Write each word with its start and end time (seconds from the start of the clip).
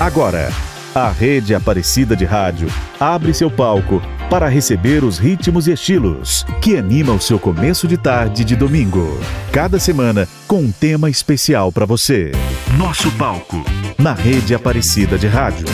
Agora, 0.00 0.50
a 0.94 1.10
Rede 1.10 1.54
Aparecida 1.54 2.16
de 2.16 2.24
Rádio 2.24 2.68
abre 2.98 3.34
seu 3.34 3.50
palco 3.50 4.00
para 4.30 4.48
receber 4.48 5.04
os 5.04 5.18
ritmos 5.18 5.68
e 5.68 5.72
estilos 5.72 6.46
que 6.62 6.74
animam 6.74 7.16
o 7.16 7.20
seu 7.20 7.38
começo 7.38 7.86
de 7.86 7.98
tarde 7.98 8.42
de 8.42 8.56
domingo. 8.56 9.20
Cada 9.52 9.78
semana 9.78 10.26
com 10.48 10.60
um 10.62 10.72
tema 10.72 11.10
especial 11.10 11.70
para 11.70 11.84
você. 11.84 12.32
Nosso 12.78 13.10
palco 13.18 13.62
na 13.98 14.14
Rede 14.14 14.54
Aparecida 14.54 15.18
de 15.18 15.26
Rádio. 15.26 15.66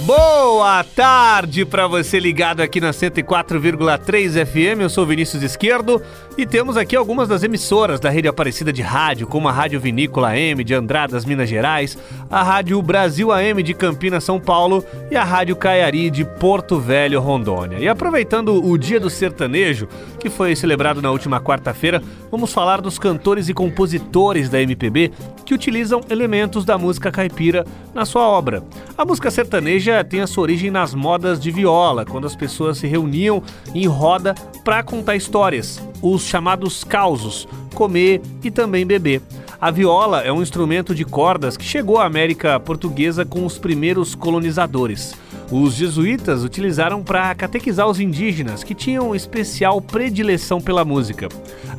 Boa 0.00 0.82
tarde 0.82 1.64
para 1.64 1.86
você 1.86 2.18
ligado 2.18 2.60
aqui 2.60 2.80
na 2.80 2.90
104,3 2.90 4.44
FM. 4.44 4.80
Eu 4.82 4.90
sou 4.90 5.06
Vinícius 5.06 5.42
Esquerdo 5.42 6.02
e 6.40 6.46
temos 6.46 6.74
aqui 6.78 6.96
algumas 6.96 7.28
das 7.28 7.42
emissoras 7.42 8.00
da 8.00 8.08
rede 8.08 8.26
Aparecida 8.26 8.72
de 8.72 8.80
rádio, 8.80 9.26
como 9.26 9.46
a 9.46 9.52
Rádio 9.52 9.78
Vinícola 9.78 10.30
AM 10.30 10.64
de 10.64 10.72
Andradas, 10.72 11.26
Minas 11.26 11.50
Gerais, 11.50 11.98
a 12.30 12.42
Rádio 12.42 12.80
Brasil 12.80 13.30
AM 13.30 13.62
de 13.62 13.74
Campinas, 13.74 14.24
São 14.24 14.40
Paulo 14.40 14.82
e 15.10 15.16
a 15.16 15.22
Rádio 15.22 15.54
Caiari 15.54 16.08
de 16.08 16.24
Porto 16.24 16.80
Velho, 16.80 17.20
Rondônia. 17.20 17.78
E 17.78 17.86
aproveitando 17.86 18.54
o 18.54 18.78
Dia 18.78 18.98
do 18.98 19.10
Sertanejo, 19.10 19.86
que 20.18 20.30
foi 20.30 20.56
celebrado 20.56 21.02
na 21.02 21.10
última 21.10 21.42
quarta-feira, 21.42 22.02
vamos 22.30 22.54
falar 22.54 22.80
dos 22.80 22.98
cantores 22.98 23.50
e 23.50 23.54
compositores 23.54 24.48
da 24.48 24.62
MPB 24.62 25.12
que 25.44 25.52
utilizam 25.52 26.00
elementos 26.08 26.64
da 26.64 26.78
música 26.78 27.12
caipira 27.12 27.66
na 27.92 28.06
sua 28.06 28.26
obra. 28.26 28.64
A 28.96 29.04
música 29.04 29.30
sertaneja 29.30 30.02
tem 30.02 30.22
a 30.22 30.26
sua 30.26 30.44
origem 30.44 30.70
nas 30.70 30.94
modas 30.94 31.38
de 31.38 31.50
viola, 31.50 32.06
quando 32.06 32.26
as 32.26 32.34
pessoas 32.34 32.78
se 32.78 32.86
reuniam 32.86 33.42
em 33.74 33.86
roda 33.86 34.34
para 34.64 34.82
contar 34.82 35.16
histórias 35.16 35.89
os 36.02 36.22
chamados 36.22 36.84
causos, 36.84 37.46
comer 37.74 38.20
e 38.42 38.50
também 38.50 38.86
beber. 38.86 39.22
A 39.60 39.70
viola 39.70 40.22
é 40.22 40.32
um 40.32 40.40
instrumento 40.40 40.94
de 40.94 41.04
cordas 41.04 41.56
que 41.56 41.64
chegou 41.64 41.98
à 41.98 42.06
América 42.06 42.58
Portuguesa 42.58 43.24
com 43.26 43.44
os 43.44 43.58
primeiros 43.58 44.14
colonizadores. 44.14 45.14
Os 45.50 45.74
jesuítas 45.74 46.44
utilizaram 46.44 47.02
para 47.02 47.34
catequizar 47.34 47.86
os 47.88 47.98
indígenas, 47.98 48.62
que 48.62 48.74
tinham 48.74 49.14
especial 49.14 49.80
predileção 49.80 50.60
pela 50.60 50.84
música. 50.84 51.28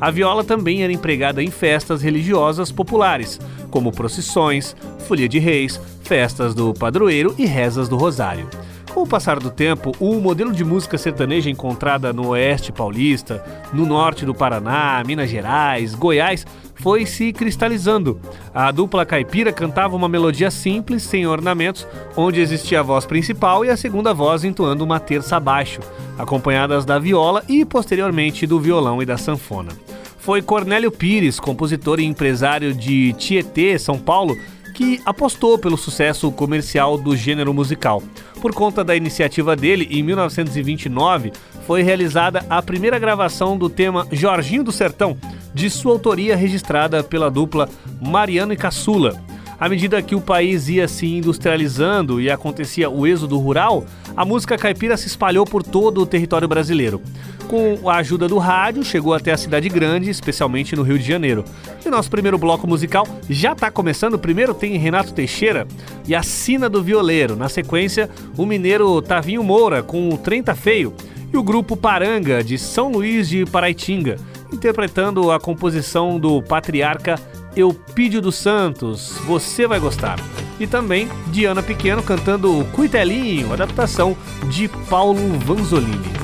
A 0.00 0.10
viola 0.10 0.44
também 0.44 0.84
era 0.84 0.92
empregada 0.92 1.42
em 1.42 1.50
festas 1.50 2.02
religiosas 2.02 2.70
populares, 2.70 3.40
como 3.70 3.90
procissões, 3.90 4.76
folia 5.08 5.28
de 5.28 5.38
reis, 5.38 5.80
festas 6.02 6.54
do 6.54 6.74
padroeiro 6.74 7.34
e 7.38 7.46
rezas 7.46 7.88
do 7.88 7.96
rosário. 7.96 8.48
Com 8.94 9.04
o 9.04 9.06
passar 9.06 9.40
do 9.40 9.50
tempo, 9.50 9.92
o 9.98 10.20
modelo 10.20 10.52
de 10.52 10.62
música 10.62 10.98
sertaneja 10.98 11.48
encontrada 11.48 12.12
no 12.12 12.28
oeste 12.28 12.70
paulista, 12.70 13.42
no 13.72 13.86
norte 13.86 14.26
do 14.26 14.34
Paraná, 14.34 15.02
Minas 15.06 15.30
Gerais, 15.30 15.94
Goiás, 15.94 16.46
foi 16.74 17.06
se 17.06 17.32
cristalizando. 17.32 18.20
A 18.52 18.70
dupla 18.70 19.06
caipira 19.06 19.50
cantava 19.50 19.96
uma 19.96 20.10
melodia 20.10 20.50
simples, 20.50 21.04
sem 21.04 21.26
ornamentos, 21.26 21.86
onde 22.14 22.40
existia 22.40 22.80
a 22.80 22.82
voz 22.82 23.06
principal 23.06 23.64
e 23.64 23.70
a 23.70 23.78
segunda 23.78 24.12
voz 24.12 24.44
entoando 24.44 24.84
uma 24.84 25.00
terça 25.00 25.36
abaixo, 25.36 25.80
acompanhadas 26.18 26.84
da 26.84 26.98
viola 26.98 27.42
e 27.48 27.64
posteriormente 27.64 28.46
do 28.46 28.60
violão 28.60 29.00
e 29.00 29.06
da 29.06 29.16
sanfona. 29.16 29.72
Foi 30.18 30.42
Cornélio 30.42 30.92
Pires, 30.92 31.40
compositor 31.40 31.98
e 31.98 32.04
empresário 32.04 32.74
de 32.74 33.14
Tietê, 33.14 33.78
São 33.78 33.98
Paulo, 33.98 34.36
que 34.82 35.00
apostou 35.06 35.56
pelo 35.56 35.76
sucesso 35.76 36.32
comercial 36.32 36.98
do 36.98 37.14
gênero 37.16 37.54
musical. 37.54 38.02
Por 38.40 38.52
conta 38.52 38.82
da 38.82 38.96
iniciativa 38.96 39.54
dele, 39.54 39.86
em 39.88 40.02
1929 40.02 41.32
foi 41.68 41.82
realizada 41.82 42.44
a 42.50 42.60
primeira 42.60 42.98
gravação 42.98 43.56
do 43.56 43.70
tema 43.70 44.08
Jorginho 44.10 44.64
do 44.64 44.72
Sertão, 44.72 45.16
de 45.54 45.70
sua 45.70 45.92
autoria 45.92 46.34
registrada 46.34 47.00
pela 47.04 47.30
dupla 47.30 47.68
Mariano 48.00 48.52
e 48.52 48.56
Caçula. 48.56 49.22
À 49.62 49.68
medida 49.68 50.02
que 50.02 50.16
o 50.16 50.20
país 50.20 50.68
ia 50.68 50.88
se 50.88 51.06
industrializando 51.06 52.20
e 52.20 52.28
acontecia 52.28 52.90
o 52.90 53.06
êxodo 53.06 53.38
rural, 53.38 53.84
a 54.16 54.24
música 54.24 54.58
caipira 54.58 54.96
se 54.96 55.06
espalhou 55.06 55.46
por 55.46 55.62
todo 55.62 56.00
o 56.00 56.06
território 56.06 56.48
brasileiro. 56.48 57.00
Com 57.46 57.88
a 57.88 57.98
ajuda 57.98 58.26
do 58.26 58.38
rádio, 58.38 58.82
chegou 58.82 59.14
até 59.14 59.30
a 59.30 59.36
cidade 59.36 59.68
grande, 59.68 60.10
especialmente 60.10 60.74
no 60.74 60.82
Rio 60.82 60.98
de 60.98 61.06
Janeiro. 61.06 61.44
E 61.86 61.88
nosso 61.88 62.10
primeiro 62.10 62.36
bloco 62.38 62.66
musical 62.66 63.06
já 63.30 63.52
está 63.52 63.70
começando. 63.70 64.18
Primeiro 64.18 64.52
tem 64.52 64.76
Renato 64.76 65.14
Teixeira 65.14 65.64
e 66.08 66.12
a 66.12 66.24
Sina 66.24 66.68
do 66.68 66.82
Violeiro. 66.82 67.36
Na 67.36 67.48
sequência, 67.48 68.10
o 68.36 68.44
mineiro 68.44 69.00
Tavinho 69.00 69.44
Moura 69.44 69.80
com 69.80 70.08
o 70.08 70.18
Trem 70.18 70.42
Tá 70.42 70.56
Feio 70.56 70.92
e 71.32 71.36
o 71.36 71.42
grupo 71.42 71.76
Paranga 71.76 72.42
de 72.42 72.58
São 72.58 72.90
Luís 72.90 73.28
de 73.28 73.46
Paraitinga, 73.46 74.16
interpretando 74.52 75.30
a 75.30 75.38
composição 75.38 76.18
do 76.18 76.42
patriarca 76.42 77.14
Eupídio 77.54 78.20
dos 78.20 78.36
Santos, 78.36 79.18
você 79.26 79.66
vai 79.66 79.78
gostar. 79.78 80.18
E 80.58 80.66
também 80.66 81.08
Diana 81.28 81.62
Pequeno 81.62 82.02
cantando 82.02 82.64
Cuitelinho, 82.72 83.52
adaptação 83.52 84.16
de 84.48 84.68
Paulo 84.68 85.38
Vanzolini. 85.38 86.22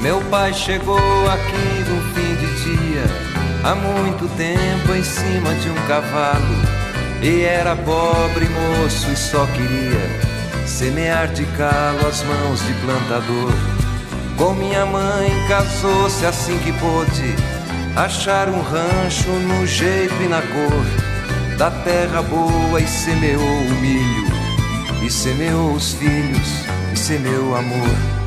Meu 0.00 0.20
pai 0.30 0.52
chegou 0.54 0.96
aqui 0.96 1.90
no 1.90 2.00
fim 2.14 2.34
de 2.34 2.64
dia, 2.64 3.04
há 3.62 3.74
muito 3.74 4.26
tempo 4.36 4.94
em 4.94 5.04
cima 5.04 5.54
de 5.56 5.68
um 5.68 5.86
cavalo 5.86 6.79
e 7.22 7.42
era 7.42 7.76
pobre 7.76 8.48
moço 8.48 9.10
e 9.10 9.16
só 9.16 9.46
queria 9.46 10.66
semear 10.66 11.28
de 11.28 11.44
calo 11.56 12.06
as 12.06 12.22
mãos 12.22 12.60
de 12.66 12.72
plantador. 12.74 13.52
Com 14.36 14.54
minha 14.54 14.86
mãe 14.86 15.30
casou-se 15.48 16.24
assim 16.24 16.58
que 16.58 16.72
pôde 16.72 17.34
achar 17.96 18.48
um 18.48 18.62
rancho 18.62 19.28
no 19.30 19.66
jeito 19.66 20.14
e 20.22 20.28
na 20.28 20.40
cor 20.40 21.10
da 21.58 21.70
terra 21.70 22.22
boa 22.22 22.80
e 22.80 22.86
semeou 22.86 23.42
o 23.42 23.74
milho, 23.82 24.26
e 25.04 25.10
semeou 25.10 25.74
os 25.74 25.92
filhos, 25.92 26.64
e 26.90 26.96
semeou 26.96 27.54
amor. 27.54 28.19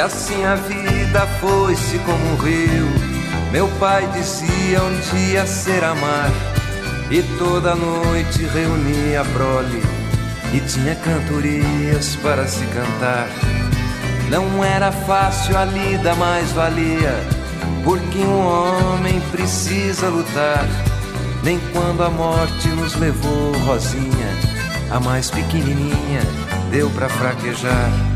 E 0.00 0.02
assim 0.02 0.42
a 0.46 0.54
vida 0.54 1.26
foi-se 1.42 1.98
como 1.98 2.32
um 2.32 2.36
rio. 2.36 2.86
Meu 3.52 3.68
pai 3.78 4.08
dizia 4.14 4.82
um 4.82 5.00
dia 5.14 5.44
ser 5.44 5.84
amar. 5.84 6.30
E 7.10 7.22
toda 7.36 7.74
noite 7.74 8.44
reunia 8.44 9.20
a 9.20 9.24
prole 9.26 9.82
e 10.54 10.60
tinha 10.60 10.94
cantorias 10.94 12.16
para 12.22 12.48
se 12.48 12.64
cantar. 12.68 13.28
Não 14.30 14.64
era 14.64 14.90
fácil 14.90 15.58
a 15.58 15.66
lida, 15.66 16.14
mas 16.14 16.50
valia, 16.52 17.14
porque 17.84 18.20
um 18.20 18.46
homem 18.46 19.20
precisa 19.30 20.08
lutar. 20.08 20.64
Nem 21.42 21.60
quando 21.74 22.02
a 22.02 22.08
morte 22.08 22.68
nos 22.68 22.94
levou, 22.94 23.52
Rosinha, 23.66 24.34
a 24.90 24.98
mais 24.98 25.30
pequenininha, 25.30 26.22
deu 26.70 26.88
para 26.88 27.10
fraquejar. 27.10 28.09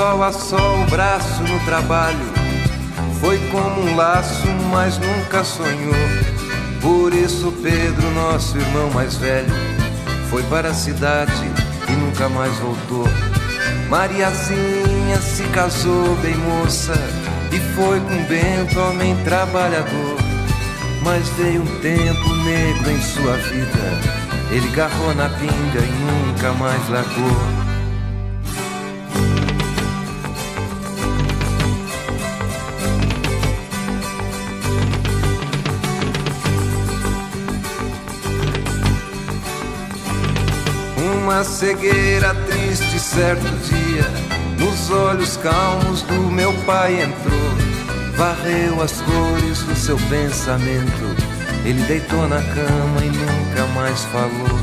Sol 0.00 0.22
a 0.22 0.32
sol, 0.32 0.80
o 0.80 0.86
braço 0.86 1.42
no 1.42 1.60
trabalho. 1.66 2.32
Foi 3.20 3.38
como 3.50 3.82
um 3.82 3.96
laço, 3.96 4.46
mas 4.72 4.96
nunca 4.96 5.44
sonhou. 5.44 5.92
Por 6.80 7.12
isso, 7.12 7.52
Pedro, 7.62 8.10
nosso 8.12 8.56
irmão 8.56 8.90
mais 8.92 9.16
velho, 9.16 9.52
foi 10.30 10.42
para 10.44 10.70
a 10.70 10.74
cidade 10.74 11.50
e 11.86 11.92
nunca 11.92 12.30
mais 12.30 12.50
voltou. 12.60 13.06
Mariazinha 13.90 15.20
se 15.20 15.42
casou 15.48 16.16
bem 16.22 16.34
moça 16.34 16.94
e 17.52 17.60
foi 17.74 18.00
com 18.00 18.24
Bento, 18.24 18.80
homem 18.80 19.14
trabalhador. 19.22 20.16
Mas 21.02 21.28
veio 21.36 21.60
um 21.60 21.80
tempo 21.80 22.34
negro 22.36 22.90
em 22.90 23.02
sua 23.02 23.36
vida, 23.36 24.00
ele 24.50 24.68
garrou 24.70 25.14
na 25.14 25.28
pinga 25.28 25.80
e 25.80 25.92
nunca 25.92 26.54
mais 26.54 26.88
largou. 26.88 27.59
Uma 41.30 41.44
cegueira 41.44 42.34
triste 42.34 42.98
certo 42.98 43.46
dia 43.68 44.02
nos 44.58 44.90
olhos 44.90 45.36
calmos 45.36 46.02
do 46.02 46.14
meu 46.32 46.52
pai 46.64 47.04
entrou 47.04 47.50
varreu 48.16 48.82
as 48.82 49.00
cores 49.02 49.62
do 49.62 49.76
seu 49.76 49.96
pensamento. 50.10 51.16
Ele 51.64 51.80
deitou 51.84 52.28
na 52.28 52.42
cama 52.42 53.04
e 53.04 53.10
nunca 53.10 53.64
mais 53.76 54.04
falou. 54.06 54.58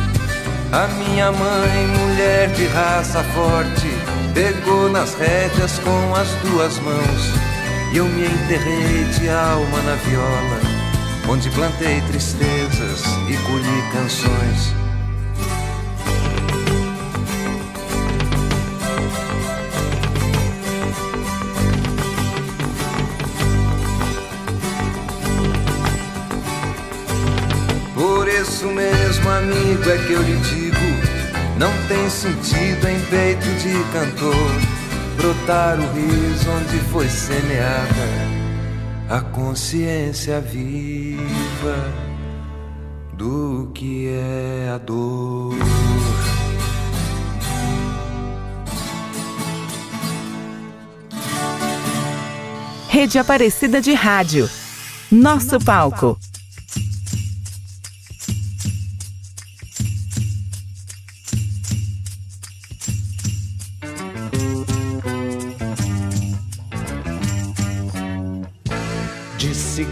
A 0.73 0.87
minha 0.89 1.31
mãe, 1.31 1.87
mulher 1.99 2.49
de 2.49 2.67
raça 2.67 3.23
forte, 3.23 3.87
pegou 4.33 4.89
nas 4.89 5.15
rédeas 5.15 5.79
com 5.79 6.15
as 6.15 6.27
duas 6.49 6.77
mãos. 6.79 7.31
E 7.93 7.97
eu 7.97 8.05
me 8.05 8.25
enterrei 8.25 9.05
de 9.17 9.29
alma 9.29 9.81
na 9.83 9.95
viola, 9.95 10.59
onde 11.29 11.49
plantei 11.51 12.01
tristezas 12.01 13.05
e 13.29 13.37
colhi 13.37 13.91
canções. 13.93 14.86
Isso 28.67 28.71
mesmo, 28.71 29.29
amigo, 29.29 29.89
é 29.89 29.97
que 30.05 30.13
eu 30.13 30.21
lhe 30.21 30.37
digo: 30.37 30.77
não 31.57 31.71
tem 31.87 32.09
sentido 32.09 32.87
em 32.87 32.99
peito 33.09 33.45
de 33.61 33.83
cantor 33.91 34.51
brotar 35.15 35.79
o 35.79 35.93
riso 35.93 36.49
onde 36.51 36.77
foi 36.91 37.07
semeada 37.07 38.37
a 39.09 39.21
consciência 39.21 40.39
viva 40.41 41.93
do 43.13 43.71
que 43.73 44.09
é 44.09 44.71
a 44.73 44.77
dor. 44.77 45.55
Rede 52.89 53.19
Aparecida 53.19 53.79
de 53.79 53.93
Rádio. 53.93 54.49
Nosso 55.11 55.59
palco. 55.59 56.17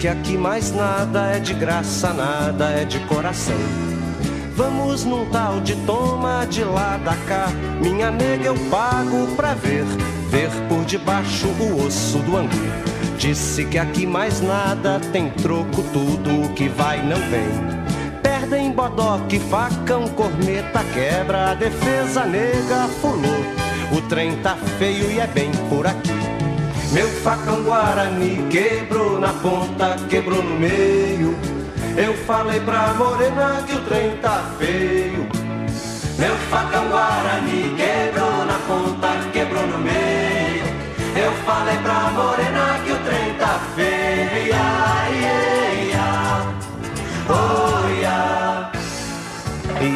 Que 0.06 0.10
aqui 0.10 0.38
mais 0.38 0.72
nada 0.72 1.32
é 1.32 1.40
de 1.40 1.56
graça, 1.56 2.14
nada 2.14 2.70
é 2.70 2.86
de 2.86 3.00
coração. 3.08 3.58
Vamos 4.56 5.04
num 5.04 5.26
tal 5.32 5.60
de 5.62 5.76
toma 5.78 6.46
de 6.46 6.64
lá 6.64 6.98
da 6.98 7.16
cá. 7.26 7.48
Minha 7.82 8.12
nega 8.12 8.46
eu 8.46 8.56
pago 8.70 9.26
pra 9.36 9.56
ver, 9.56 9.84
ver 10.30 10.52
por 10.70 10.86
debaixo 10.86 11.48
o 11.48 11.88
osso 11.88 12.20
do 12.20 12.38
angu. 12.38 12.52
Disse 13.18 13.66
que 13.66 13.80
aqui 13.80 14.06
mais 14.06 14.42
nada 14.42 15.02
tem 15.12 15.32
troco, 15.32 15.82
tudo 15.92 16.44
o 16.44 16.54
que 16.54 16.70
vai 16.70 17.04
não 17.04 17.18
vem. 17.32 18.22
Perdem 18.22 18.72
bodoque, 18.72 19.40
facão, 19.40 20.08
corneta, 20.10 20.84
quebra, 20.94 21.50
a 21.50 21.56
defesa 21.56 22.26
nega 22.26 22.88
fulou. 23.02 23.44
O 23.92 24.02
trem 24.08 24.36
tá 24.44 24.56
feio 24.78 25.10
e 25.10 25.20
é 25.20 25.26
bem 25.26 25.50
por 25.68 25.88
aqui. 25.88 26.25
Meu 26.92 27.08
facão 27.22 27.64
Guarani 27.64 28.48
quebrou 28.50 29.20
na 29.20 29.34
ponta, 29.34 29.98
quebrou 30.10 30.42
no 30.42 30.60
meio. 30.60 31.38
Eu 31.98 32.14
falei 32.26 32.60
pra 32.60 32.94
morena 32.94 33.64
que 33.68 33.74
o 33.74 33.82
trem 33.82 34.18
tá 34.18 34.44
feio. 34.58 35.28
Meu 36.18 36.36
facão 36.50 36.88
Guarani 36.88 37.76
quebrou 37.76 38.46
na 38.46 38.60
ponta, 38.68 39.08
quebrou 39.34 39.68
no 39.68 39.78
meio. 39.80 40.66
Eu 41.16 41.32
falei 41.46 41.78
pra 41.78 42.12
morena 42.12 42.80
que 42.86 42.92
o 42.92 42.95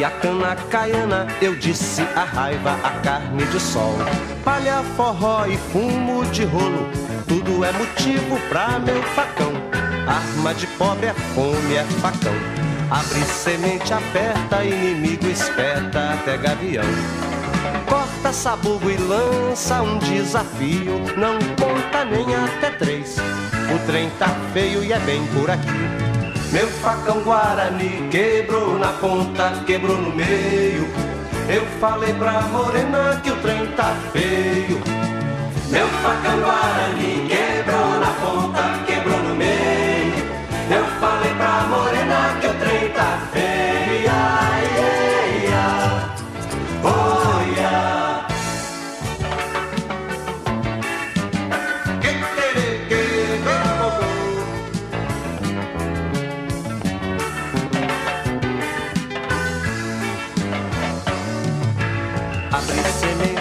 A 0.02 0.10
cana 0.10 0.56
caiana, 0.70 1.26
eu 1.42 1.54
disse 1.54 2.00
a 2.16 2.24
raiva, 2.24 2.72
a 2.82 2.90
carne 3.02 3.44
de 3.44 3.60
sol. 3.60 3.94
Palha, 4.42 4.82
forró 4.96 5.44
e 5.44 5.58
fumo 5.58 6.24
de 6.26 6.42
rolo, 6.44 6.88
tudo 7.28 7.62
é 7.62 7.70
motivo 7.70 8.40
pra 8.48 8.78
meu 8.78 9.02
facão. 9.14 9.52
Arma 10.08 10.54
de 10.54 10.66
pobre 10.68 11.06
é 11.06 11.12
fome, 11.12 11.74
é 11.74 11.84
facão. 12.00 12.32
Abre 12.90 13.20
semente, 13.26 13.92
aperta, 13.92 14.64
inimigo 14.64 15.26
espeta 15.26 16.14
até 16.14 16.38
gavião. 16.38 16.84
Corta 17.86 18.32
sabugo 18.32 18.90
e 18.90 18.96
lança 18.96 19.82
um 19.82 19.98
desafio, 19.98 20.98
não 21.18 21.38
conta 21.56 22.06
nem 22.06 22.34
até 22.34 22.70
três. 22.70 23.18
O 23.18 23.86
trem 23.86 24.08
tá 24.18 24.28
feio 24.54 24.82
e 24.82 24.94
é 24.94 24.98
bem 25.00 25.26
por 25.26 25.50
aqui. 25.50 25.99
Meu 26.52 26.66
facão 26.66 27.20
Guarani 27.20 28.08
quebrou 28.10 28.76
na 28.76 28.88
ponta, 28.88 29.62
quebrou 29.64 29.96
no 29.96 30.10
meio. 30.12 30.88
Eu 31.48 31.64
falei 31.80 32.12
pra 32.14 32.42
morena 32.42 33.20
que 33.22 33.30
o 33.30 33.36
trem 33.36 33.68
tá 33.76 33.94
feio. 34.12 34.80
Meu 35.68 35.86
facão 35.86 36.40
Guarani 36.40 37.28
quebrou 37.28 38.00
na 38.00 38.10
ponta, 38.20 38.84
quebrou 38.84 39.18
no 39.22 39.36
meio. 39.36 40.12
Eu 40.72 40.84
falei 40.98 41.32
pra 41.34 41.66
morena 41.68 42.36
que 42.40 42.46
o 42.48 42.54
trem 42.54 42.88
tá 42.94 43.28
feio. 43.32 43.59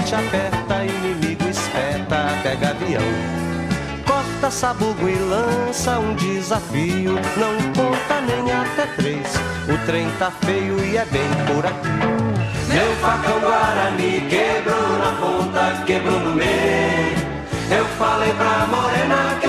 Te 0.09 0.15
aperta, 0.15 0.83
inimigo 0.83 1.47
espeta 1.47 2.15
até 2.31 2.55
gavião. 2.55 3.01
Corta 4.07 4.49
sabugo 4.49 5.07
e 5.07 5.15
lança 5.15 5.99
um 5.99 6.15
desafio, 6.15 7.13
não 7.37 7.55
conta 7.73 8.19
nem 8.21 8.51
até 8.51 8.87
três. 8.95 9.27
O 9.71 9.85
trem 9.85 10.09
tá 10.17 10.31
feio 10.31 10.83
e 10.83 10.97
é 10.97 11.05
bem 11.05 11.29
por 11.45 11.63
aqui. 11.63 11.89
Meu 12.73 12.95
facão 12.95 13.39
Guarani 13.39 14.21
quebrou 14.27 14.97
na 14.97 15.11
ponta, 15.21 15.83
quebrou 15.85 16.19
no 16.19 16.33
meio. 16.33 17.19
Eu 17.69 17.85
falei 17.99 18.33
pra 18.33 18.65
morena 18.65 19.37
que 19.39 19.48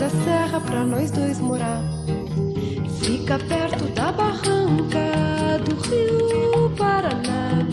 Da 0.00 0.08
serra 0.08 0.58
pra 0.62 0.82
nós 0.82 1.10
dois 1.10 1.38
morar. 1.38 1.82
Fica 3.02 3.38
perto 3.38 3.84
da 3.92 4.10
barranca 4.10 5.60
do 5.62 5.76
rio 5.82 6.70
Paraná. 6.70 7.68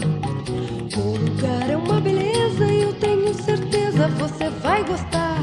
O 0.97 1.17
lugar 1.17 1.69
é 1.69 1.77
uma 1.77 2.01
beleza 2.01 2.65
e 2.65 2.81
eu 2.81 2.93
tenho 2.95 3.33
certeza 3.33 4.09
você 4.09 4.49
vai 4.61 4.83
gostar. 4.83 5.37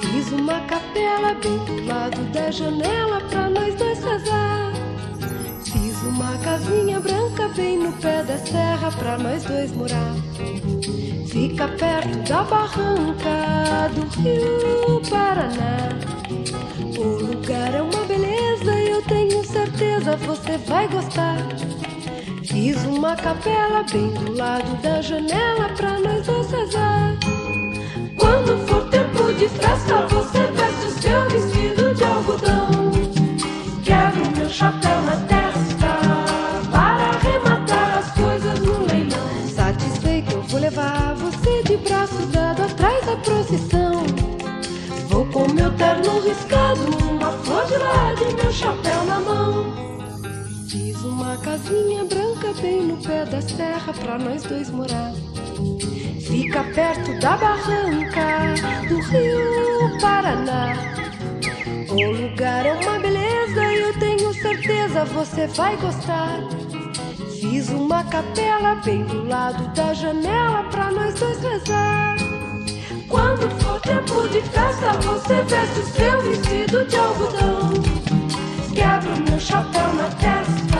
Fiz 0.00 0.32
uma 0.32 0.60
capela 0.62 1.34
bem 1.34 1.58
do 1.58 1.86
lado 1.86 2.24
da 2.32 2.50
janela 2.50 3.20
pra 3.30 3.48
nós 3.48 3.72
dois 3.76 4.02
rezar. 4.02 4.72
Fiz 5.64 6.02
uma 6.02 6.36
casinha 6.38 6.98
branca 6.98 7.46
bem 7.54 7.78
no 7.78 7.92
pé 7.92 8.24
da 8.24 8.36
serra 8.36 8.90
pra 8.98 9.16
nós 9.16 9.44
dois 9.44 9.70
morar. 9.70 10.16
Fica 11.30 11.68
perto 11.68 12.18
da 12.26 12.42
barranca 12.42 13.90
do 13.94 14.02
rio 14.20 15.00
Paraná. 15.10 15.88
O 16.98 17.26
lugar 17.26 17.74
é 17.74 17.82
uma 17.82 18.04
beleza 18.04 18.74
e 18.74 18.90
eu 18.90 19.02
tenho 19.02 19.44
certeza 19.44 20.16
você 20.16 20.56
vai 20.66 20.88
gostar. 20.88 21.36
Fiz 22.44 22.82
uma 22.84 23.14
capela 23.14 23.84
bem 23.92 24.08
do 24.14 24.32
lado 24.32 24.82
da 24.82 25.02
janela 25.02 25.68
pra 25.76 26.00
nós 26.00 26.26
rezar. 26.26 27.14
Quando 28.18 28.66
for 28.66 28.88
tempo 28.88 29.32
de 29.34 29.48
festa, 29.50 30.06
você 30.06 30.46
veste 30.52 30.86
o 30.86 31.02
seu 31.02 31.28
vestido 31.28 31.94
de 31.94 32.04
algodão. 32.04 32.90
Quebro 33.84 34.30
meu 34.34 34.48
chapéu 34.48 35.02
na 35.02 35.16
terra. 35.26 35.37
Terno 46.28 46.34
riscado, 46.34 46.80
uma 47.10 47.32
flor 47.32 47.66
de 47.66 47.76
lado 47.76 48.22
e 48.30 48.34
meu 48.34 48.52
chapéu 48.52 49.04
na 49.04 49.20
mão. 49.20 49.74
Fiz 50.68 51.02
uma 51.02 51.36
casinha 51.38 52.04
branca 52.04 52.52
bem 52.60 52.82
no 52.82 52.96
pé 52.98 53.24
da 53.24 53.40
serra 53.40 53.92
pra 53.92 54.18
nós 54.18 54.42
dois 54.42 54.70
morar. 54.70 55.12
Fica 56.26 56.62
perto 56.74 57.18
da 57.20 57.36
barranca 57.36 58.54
do 58.88 59.00
rio 59.00 60.00
Paraná. 60.00 60.74
O 61.90 62.10
lugar 62.10 62.66
é 62.66 62.74
uma 62.74 62.98
beleza 62.98 63.64
e 63.64 63.80
eu 63.80 63.98
tenho 63.98 64.34
certeza 64.34 65.04
você 65.06 65.46
vai 65.46 65.76
gostar. 65.76 66.40
Fiz 67.40 67.70
uma 67.70 68.04
capela 68.04 68.74
bem 68.84 69.04
do 69.04 69.26
lado 69.26 69.66
da 69.74 69.94
janela 69.94 70.64
pra 70.64 70.90
nós 70.90 71.14
dois 71.14 71.40
rezar. 71.40 72.37
Quando 73.08 73.48
for 73.62 73.80
tempo 73.80 74.28
de 74.28 74.42
festa, 74.42 74.92
você 75.02 75.42
veste 75.42 75.80
o 75.80 75.86
seu 75.86 76.22
vestido 76.22 76.84
de 76.84 76.96
algodão. 76.96 77.70
Quebro 78.74 79.30
meu 79.30 79.40
chapéu 79.40 79.94
na 79.94 80.08
testa 80.10 80.78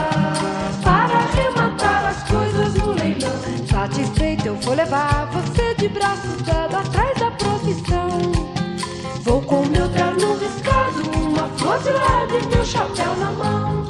para 0.83 1.17
arrematar 1.17 2.05
as 2.07 2.23
coisas 2.25 2.75
no 2.75 2.93
leilão. 2.93 3.67
Satisfeito, 3.67 4.47
eu 4.47 4.57
vou 4.57 4.75
levar 4.75 5.27
você 5.33 5.75
de 5.75 5.89
braços 5.89 6.43
dados 6.43 6.75
atrás 6.77 7.19
da 7.19 7.31
profissão. 7.31 8.09
Vou 9.23 9.41
com 9.43 9.65
meu 9.67 9.89
terno 9.89 10.37
riscado, 10.37 11.11
uma 11.19 11.49
flor 11.57 11.79
de 11.83 11.91
lado 11.91 12.39
e 12.39 12.47
meu 12.55 12.65
chapéu 12.65 13.17
na 13.17 13.33
mão. 13.33 13.87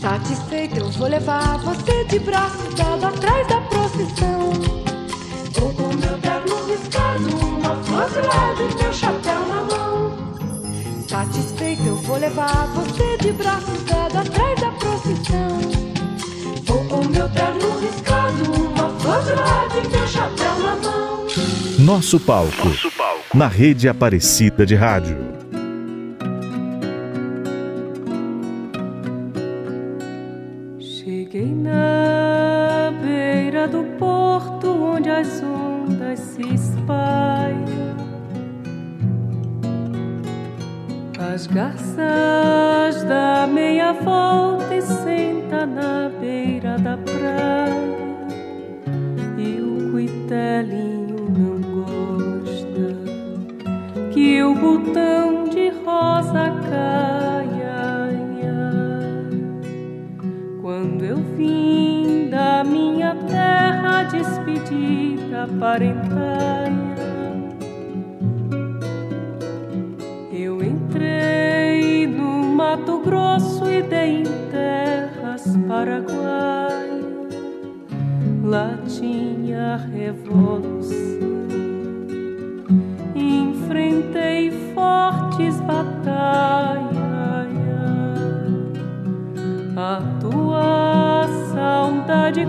Satisfeito, 0.00 0.78
eu 0.78 0.90
vou 0.90 1.08
levar 1.08 1.58
você 1.58 2.04
de 2.04 2.18
braço 2.18 2.74
dado 2.76 3.06
atrás 3.06 3.46
da 3.46 3.60
procissão. 3.62 4.75
Lado 8.20 8.62
e 8.62 8.82
meu 8.82 8.92
chapéu 8.92 9.40
na 9.46 9.62
mão. 9.64 10.16
Satisfeito, 11.08 11.82
eu 11.86 11.96
vou 11.96 12.18
levar 12.18 12.66
você 12.74 13.16
de 13.18 13.32
braço 13.32 13.70
dado 13.88 14.18
atrás 14.18 14.60
da 14.60 14.70
procissão. 14.72 15.58
Vou 16.64 16.84
com 16.84 17.04
meu 17.08 17.28
terno 17.28 17.78
riscado, 17.80 18.52
uma 18.52 18.90
flor 19.00 19.22
de 19.22 19.32
lado 19.32 19.78
e 19.84 19.88
meu 19.88 20.06
chapéu 20.06 20.58
na 20.58 20.76
mão. 20.76 21.26
Nosso 21.78 22.18
palco. 22.20 22.68
Nosso 22.68 22.90
palco. 22.92 23.36
Na 23.36 23.48
rede 23.48 23.88
Aparecida 23.88 24.66
de 24.66 24.74
Rádio. 24.74 25.25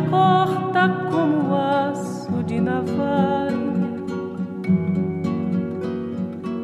Corta 0.10 0.90
como 1.12 1.56
aço 1.56 2.44
de 2.44 2.60
navalha. 2.60 3.58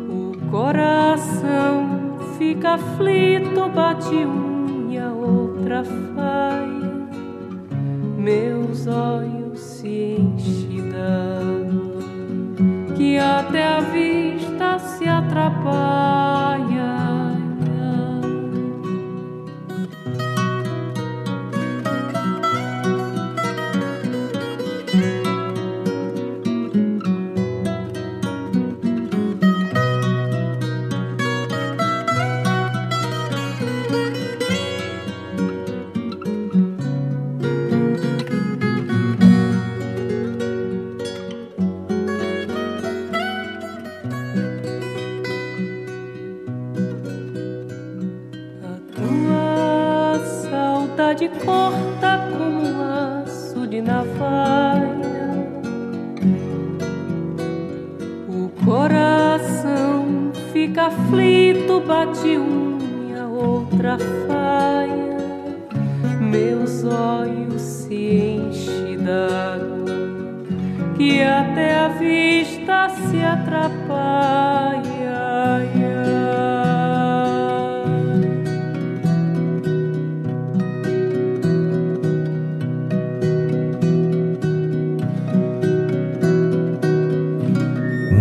O 0.10 0.52
coração 0.52 2.18
fica 2.38 2.74
aflito, 2.76 3.70
bate 3.70 4.16
unha, 4.16 5.12
outra 5.14 5.84
faia. 5.84 6.94
Meus 8.18 8.88
olhos 8.88 9.60
se 9.60 10.18
enchem 10.20 10.90
d'água, 10.90 12.02
que 12.96 13.18
até 13.18 13.64
a 13.64 13.80
vista 13.82 14.80
se 14.80 15.08
atrapalha. 15.08 16.13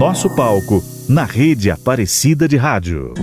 Nosso 0.05 0.29
palco 0.31 0.83
na 1.09 1.25
rede 1.25 1.71
Aparecida 1.71 2.49
de 2.49 2.57
Rádio. 2.57 3.15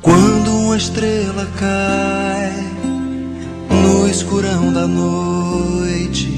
Quando 0.00 0.50
uma 0.50 0.78
estrela 0.78 1.46
cai 1.58 2.54
no 3.68 4.08
escurão 4.08 4.72
da 4.72 4.86
noite 4.86 6.30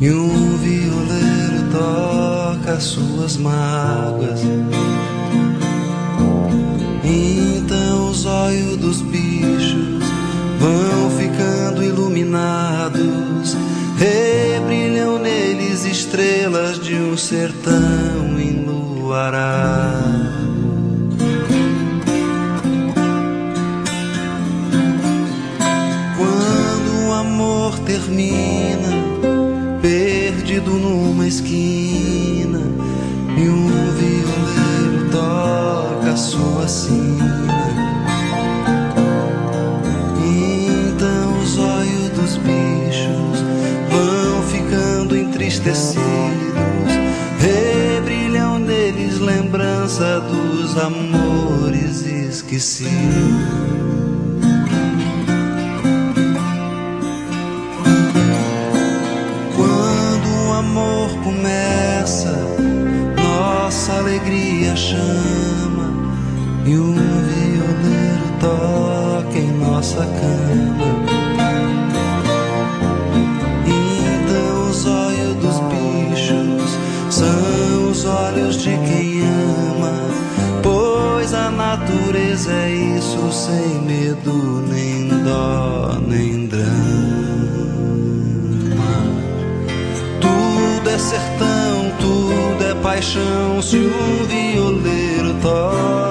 e 0.00 0.10
um 0.10 0.56
violeiro 0.56 1.70
toca 1.70 2.80
suas 2.80 3.36
mágoas. 3.36 3.77
Sem 83.48 83.80
medo, 83.80 84.62
nem 84.68 85.08
dó, 85.24 85.98
nem 86.06 86.46
drama. 86.46 86.68
Tudo 90.20 90.90
é 90.90 90.98
sertão, 90.98 91.92
tudo 91.98 92.64
é 92.64 92.74
paixão. 92.82 93.62
Se 93.62 93.78
um 93.78 94.24
violeiro 94.26 95.34
toca, 95.40 96.07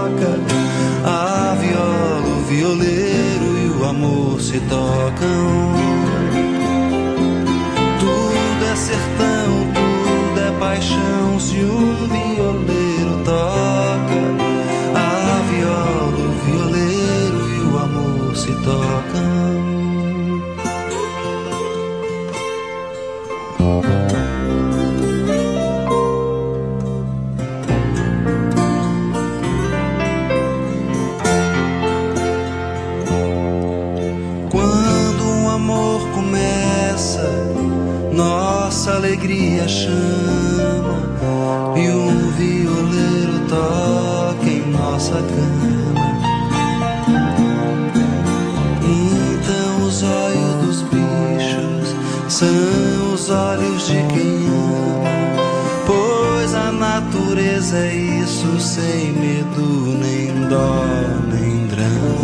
sem 58.77 59.11
medo, 59.11 59.97
nem 59.97 60.47
dó, 60.49 60.85
nem 61.33 61.65
drama. 61.65 62.15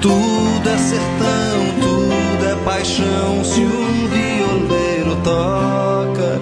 Tudo 0.00 0.66
é 0.66 0.78
sertão, 0.78 1.58
tudo 1.82 2.46
é 2.50 2.54
paixão. 2.64 3.44
Se 3.44 3.60
um 3.60 4.08
violeiro 4.08 5.16
toca, 5.22 6.40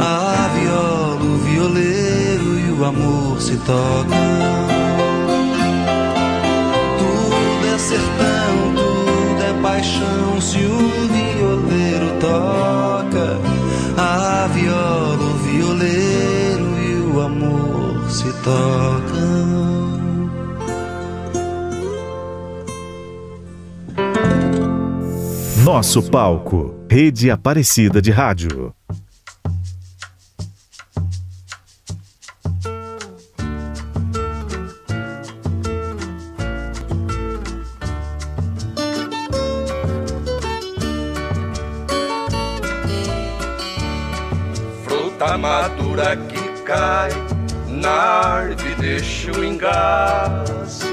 a 0.00 0.48
viola, 0.54 1.22
o 1.22 1.36
violeiro 1.38 2.58
e 2.66 2.72
o 2.72 2.84
amor 2.84 3.40
se 3.40 3.56
tocam. 3.58 4.18
Tudo 6.98 7.74
é 7.74 7.78
sertão, 7.78 8.54
tudo 8.74 9.42
é 9.44 9.62
paixão. 9.62 10.40
Se 10.40 10.58
um 10.58 10.90
violeiro 11.06 12.10
toca, 12.20 12.97
tocam. 18.48 20.30
Nosso 25.64 26.02
palco, 26.04 26.74
rede 26.90 27.30
Aparecida 27.30 28.00
de 28.00 28.10
Rádio. 28.10 28.74
Fruta 44.84 45.36
madura 45.36 46.16
que 46.16 46.62
cai 46.62 47.27
na 47.78 47.90
árvore 47.90 48.74
deixa 48.74 49.32
o 49.32 49.44
engaço. 49.44 50.86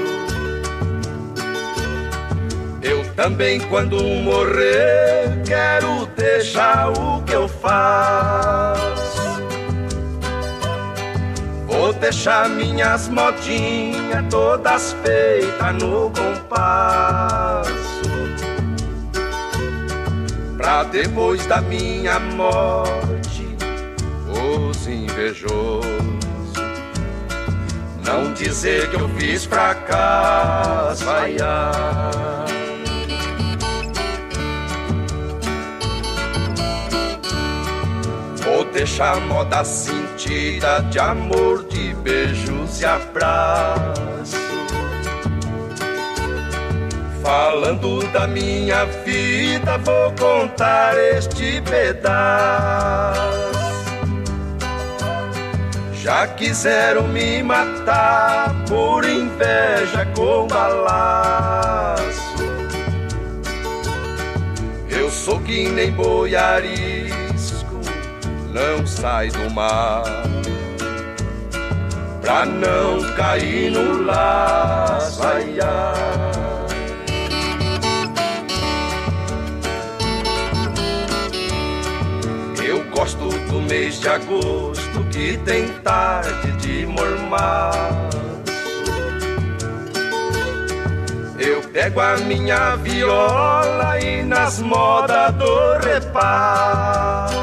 Eu 2.82 3.04
também, 3.14 3.60
quando 3.60 4.02
morrer, 4.02 5.42
quero 5.44 6.06
deixar 6.16 6.90
o 6.90 7.22
que 7.22 7.32
eu 7.32 7.48
faço. 7.48 8.86
Vou 11.66 11.92
deixar 11.92 12.48
minhas 12.48 13.08
modinhas 13.08 14.24
todas 14.30 14.94
feitas 15.04 15.74
no 15.82 16.10
compasso. 16.10 17.72
Pra 20.56 20.84
depois 20.84 21.44
da 21.46 21.60
minha 21.60 22.18
morte, 22.18 23.46
os 24.28 24.86
invejosos 24.86 26.25
não 28.06 28.32
dizer 28.32 28.88
que 28.90 28.96
eu 28.96 29.08
fiz 29.10 29.44
fracasso. 29.44 31.04
Ai, 31.10 31.36
ai. 31.42 32.46
Vou 38.42 38.64
deixar 38.66 39.20
moda 39.22 39.64
sentida 39.64 40.80
de 40.90 40.98
amor, 40.98 41.64
de 41.68 41.92
beijos 41.94 42.80
e 42.80 42.84
abraço. 42.86 44.36
Falando 47.22 48.06
da 48.12 48.26
minha 48.28 48.84
vida, 49.04 49.76
vou 49.78 50.12
contar 50.12 50.96
este 50.96 51.60
pedaço. 51.62 53.45
Já 56.06 56.24
quiseram 56.28 57.08
me 57.08 57.42
matar 57.42 58.54
por 58.68 59.04
inveja 59.04 60.06
com 60.14 60.46
balaço. 60.46 62.36
Eu 64.88 65.10
sou 65.10 65.40
que 65.40 65.68
nem 65.68 65.90
boi 65.90 66.36
arisco, 66.36 67.80
não 68.52 68.86
sai 68.86 69.30
do 69.30 69.50
mar. 69.50 70.04
Pra 72.20 72.46
não 72.46 73.02
cair 73.16 73.72
no 73.72 74.04
laço, 74.04 75.20
ai, 75.24 75.58
ai. 75.60 76.36
Eu 82.64 82.84
gosto 82.92 83.35
do 83.48 83.60
mês 83.62 84.00
de 84.00 84.08
agosto 84.08 85.04
que 85.10 85.36
tem 85.38 85.68
tarde 85.82 86.52
de 86.52 86.86
mormaço. 86.86 88.16
Eu 91.38 91.60
pego 91.72 92.00
a 92.00 92.16
minha 92.18 92.76
viola 92.76 94.00
e 94.00 94.22
nas 94.22 94.60
modas 94.60 95.32
do 95.34 95.78
repasso. 95.78 97.36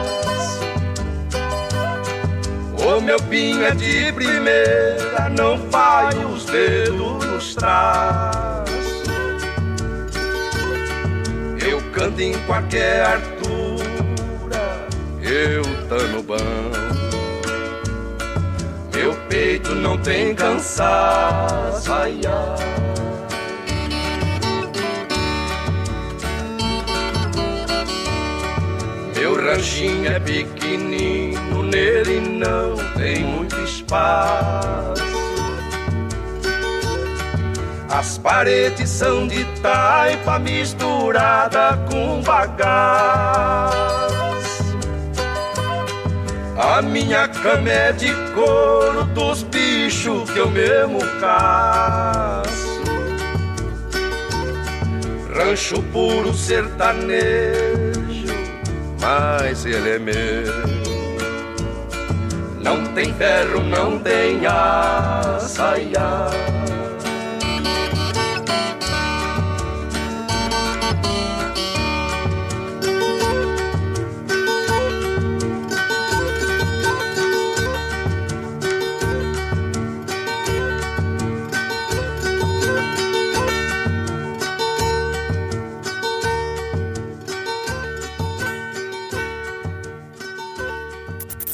O 2.85 2.99
meu 2.99 3.17
pinho 3.23 3.65
é 3.65 3.71
de 3.71 4.11
primeira, 4.11 5.29
não 5.37 5.57
faz 5.69 6.15
os 6.25 6.45
dedos 6.45 7.25
nos 7.25 7.55
traços. 7.55 9.03
Eu 11.65 11.81
canto 11.91 12.21
em 12.21 12.33
qualquer 12.45 13.32
eu 15.33 15.63
tô 15.89 15.97
no 16.09 16.21
banco. 16.21 16.43
Meu 18.93 19.15
peito 19.27 19.73
não 19.73 19.97
tem 19.97 20.35
cansaço, 20.35 21.91
ai, 21.91 22.21
ai. 22.27 22.83
Meu 29.15 29.35
ranchinho 29.35 30.11
é 30.11 30.19
pequenino, 30.19 31.63
nele 31.63 32.19
não 32.19 32.75
tem 32.95 33.23
muito 33.23 33.59
espaço. 33.61 35.01
As 37.89 38.17
paredes 38.19 38.89
são 38.89 39.27
de 39.27 39.45
taipa 39.61 40.37
misturada 40.37 41.77
com 41.89 42.21
bagaço. 42.21 44.12
A 46.57 46.81
minha 46.81 47.27
cama 47.27 47.69
é 47.69 47.91
de 47.91 48.13
couro 48.33 49.03
dos 49.05 49.43
bichos 49.43 50.29
que 50.31 50.39
eu 50.39 50.49
mesmo 50.49 50.99
caço. 51.19 52.83
Rancho 55.35 55.81
puro 55.91 56.33
sertanejo 56.33 57.93
mas 59.03 59.65
ele 59.65 59.89
é 59.89 59.99
meu. 59.99 60.13
Não 62.61 62.85
tem 62.93 63.13
ferro, 63.13 63.61
não 63.61 63.99
tem 63.99 64.45
açaia. 64.45 65.99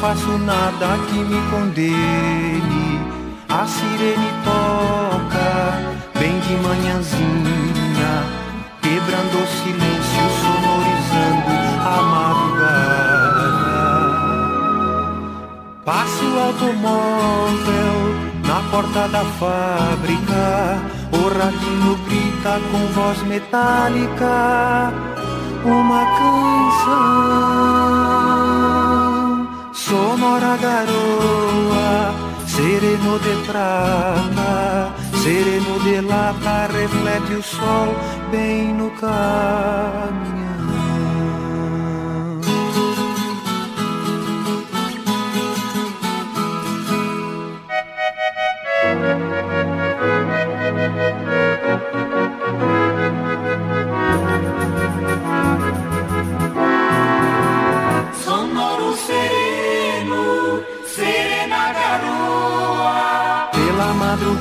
Faço 0.00 0.38
nada 0.38 0.98
que 1.08 1.18
me 1.18 1.40
condene. 1.50 3.00
A 3.48 3.66
sirene 3.66 4.30
toca, 4.44 5.50
bem 6.18 6.38
de 6.40 6.54
manhãzinha, 6.56 8.12
quebrando 8.82 9.36
o 9.42 9.46
silêncio, 9.46 10.26
sonorizando 10.42 11.54
a 11.84 11.96
madrugada. 12.12 13.06
Passa 15.84 16.24
o 16.24 16.38
automóvel 16.40 17.96
na 18.46 18.58
porta 18.70 19.02
da 19.08 19.24
fábrica, 19.38 20.44
o 21.12 21.28
radinho 21.38 21.96
grita 22.08 22.60
com 22.70 22.82
voz 22.92 23.18
metálica 23.22 24.92
uma 25.66 26.04
canção. 26.16 27.26
Sonora 29.88 30.56
garoa, 30.56 32.12
sereno 32.44 33.20
de 33.20 33.34
prata, 33.46 34.92
sereno 35.22 35.78
de 35.84 36.00
lata, 36.00 36.66
reflete 36.72 37.34
o 37.34 37.42
sol 37.42 37.94
bem 38.32 38.74
no 38.74 38.90
caminhão. 38.90 40.35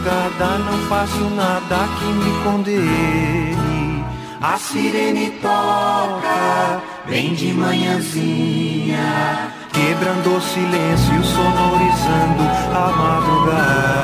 Madrugada 0.05 0.59
não 0.59 0.77
faço 0.87 1.29
nada 1.31 1.87
que 1.97 2.05
me 2.05 2.43
condene. 2.43 4.05
A 4.41 4.57
sirene 4.57 5.31
toca, 5.41 6.81
bem 7.07 7.33
de 7.33 7.51
manhãzinha, 7.53 9.51
quebrando 9.73 10.37
o 10.37 10.41
silêncio, 10.41 11.23
sonorizando 11.23 12.43
a 12.71 12.91
madrugada. 13.01 13.95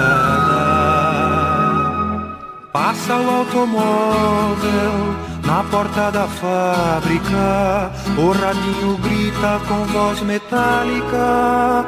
Passa 2.73 3.15
o 3.17 3.29
automóvel 3.29 5.15
na 5.45 5.63
porta 5.65 6.11
da 6.11 6.27
fábrica, 6.27 7.91
o 8.17 8.31
radinho 8.31 8.97
grita 8.97 9.61
com 9.67 9.85
voz 9.85 10.21
metálica 10.21 11.85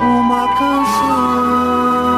uma 0.00 0.48
canção. 0.58 2.09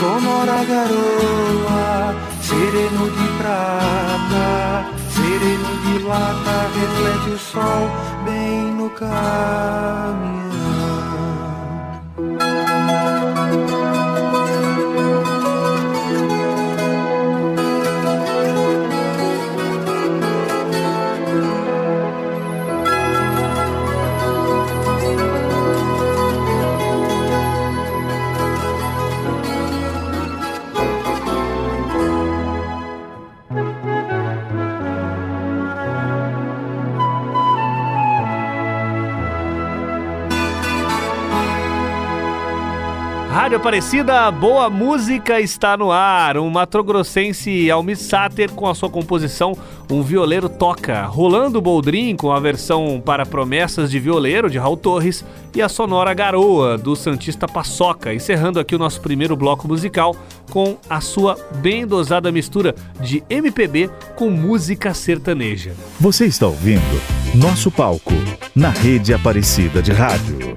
Sonora 0.00 0.64
garoa, 0.64 2.16
sereno 2.40 3.04
de 3.10 3.26
prata, 3.36 4.86
sereno 5.10 5.70
de 5.84 5.94
lata, 6.08 6.56
reflete 6.74 7.28
o 7.34 7.38
sol 7.38 7.84
bem 8.24 8.72
no 8.78 8.88
caminhão. 8.88 9.20
Rádio 43.50 43.58
Aparecida, 43.58 44.30
boa 44.30 44.70
música 44.70 45.40
está 45.40 45.76
no 45.76 45.90
ar. 45.90 46.38
Um 46.38 46.48
matrogrossense 46.48 47.68
Almir 47.68 47.96
Sater 47.96 48.52
com 48.52 48.68
a 48.68 48.76
sua 48.76 48.88
composição 48.88 49.58
Um 49.90 50.02
Violeiro 50.02 50.48
Toca, 50.48 51.02
rolando 51.06 51.60
Boldrin 51.60 52.14
com 52.14 52.30
a 52.30 52.38
versão 52.38 53.02
para 53.04 53.26
Promessas 53.26 53.90
de 53.90 53.98
Violeiro 53.98 54.48
de 54.48 54.56
Raul 54.56 54.76
Torres 54.76 55.24
e 55.52 55.60
a 55.60 55.68
sonora 55.68 56.14
Garoa 56.14 56.78
do 56.78 56.94
Santista 56.94 57.48
Paçoca, 57.48 58.14
encerrando 58.14 58.60
aqui 58.60 58.76
o 58.76 58.78
nosso 58.78 59.00
primeiro 59.00 59.34
bloco 59.34 59.66
musical 59.66 60.14
com 60.48 60.76
a 60.88 61.00
sua 61.00 61.36
bem 61.56 61.84
dosada 61.84 62.30
mistura 62.30 62.72
de 63.00 63.24
MPB 63.28 63.90
com 64.14 64.30
música 64.30 64.94
sertaneja. 64.94 65.74
Você 65.98 66.24
está 66.26 66.46
ouvindo 66.46 67.02
Nosso 67.34 67.68
Palco, 67.68 68.14
na 68.54 68.70
rede 68.70 69.12
Aparecida 69.12 69.82
de 69.82 69.90
Rádio. 69.90 70.56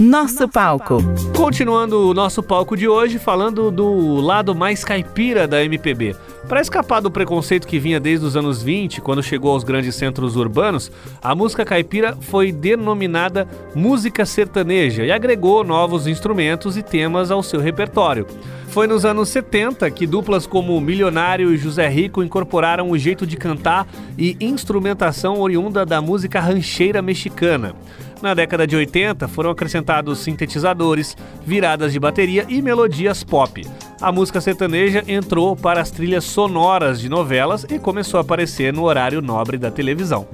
Nosso 0.00 0.48
palco. 0.48 1.02
Continuando 1.36 2.08
o 2.08 2.14
nosso 2.14 2.40
palco 2.40 2.76
de 2.76 2.86
hoje, 2.86 3.18
falando 3.18 3.68
do 3.68 4.20
lado 4.20 4.54
mais 4.54 4.84
caipira 4.84 5.44
da 5.48 5.64
MPB. 5.64 6.14
Para 6.48 6.60
escapar 6.60 7.00
do 7.00 7.10
preconceito 7.10 7.66
que 7.66 7.80
vinha 7.80 7.98
desde 7.98 8.24
os 8.24 8.36
anos 8.36 8.62
20, 8.62 9.00
quando 9.00 9.24
chegou 9.24 9.50
aos 9.50 9.64
grandes 9.64 9.96
centros 9.96 10.36
urbanos, 10.36 10.92
a 11.20 11.34
música 11.34 11.64
caipira 11.64 12.16
foi 12.20 12.52
denominada 12.52 13.48
música 13.74 14.24
sertaneja 14.24 15.04
e 15.04 15.10
agregou 15.10 15.64
novos 15.64 16.06
instrumentos 16.06 16.76
e 16.76 16.82
temas 16.82 17.32
ao 17.32 17.42
seu 17.42 17.60
repertório. 17.60 18.24
Foi 18.68 18.86
nos 18.86 19.04
anos 19.04 19.30
70 19.30 19.90
que 19.90 20.06
duplas 20.06 20.46
como 20.46 20.80
Milionário 20.80 21.52
e 21.52 21.56
José 21.56 21.88
Rico 21.88 22.22
incorporaram 22.22 22.90
o 22.90 22.96
jeito 22.96 23.26
de 23.26 23.36
cantar 23.36 23.88
e 24.16 24.36
instrumentação 24.40 25.40
oriunda 25.40 25.84
da 25.84 26.00
música 26.00 26.38
rancheira 26.38 27.02
mexicana. 27.02 27.74
Na 28.20 28.34
década 28.34 28.66
de 28.66 28.74
80 28.74 29.28
foram 29.28 29.50
acrescentados 29.50 30.18
sintetizadores, 30.18 31.16
viradas 31.46 31.92
de 31.92 32.00
bateria 32.00 32.44
e 32.48 32.60
melodias 32.60 33.22
pop. 33.22 33.64
A 34.00 34.10
música 34.10 34.40
sertaneja 34.40 35.04
entrou 35.06 35.54
para 35.54 35.80
as 35.80 35.90
trilhas 35.90 36.24
sonoras 36.24 37.00
de 37.00 37.08
novelas 37.08 37.64
e 37.70 37.78
começou 37.78 38.18
a 38.18 38.22
aparecer 38.22 38.72
no 38.72 38.82
horário 38.84 39.22
nobre 39.22 39.56
da 39.56 39.70
televisão. 39.70 40.26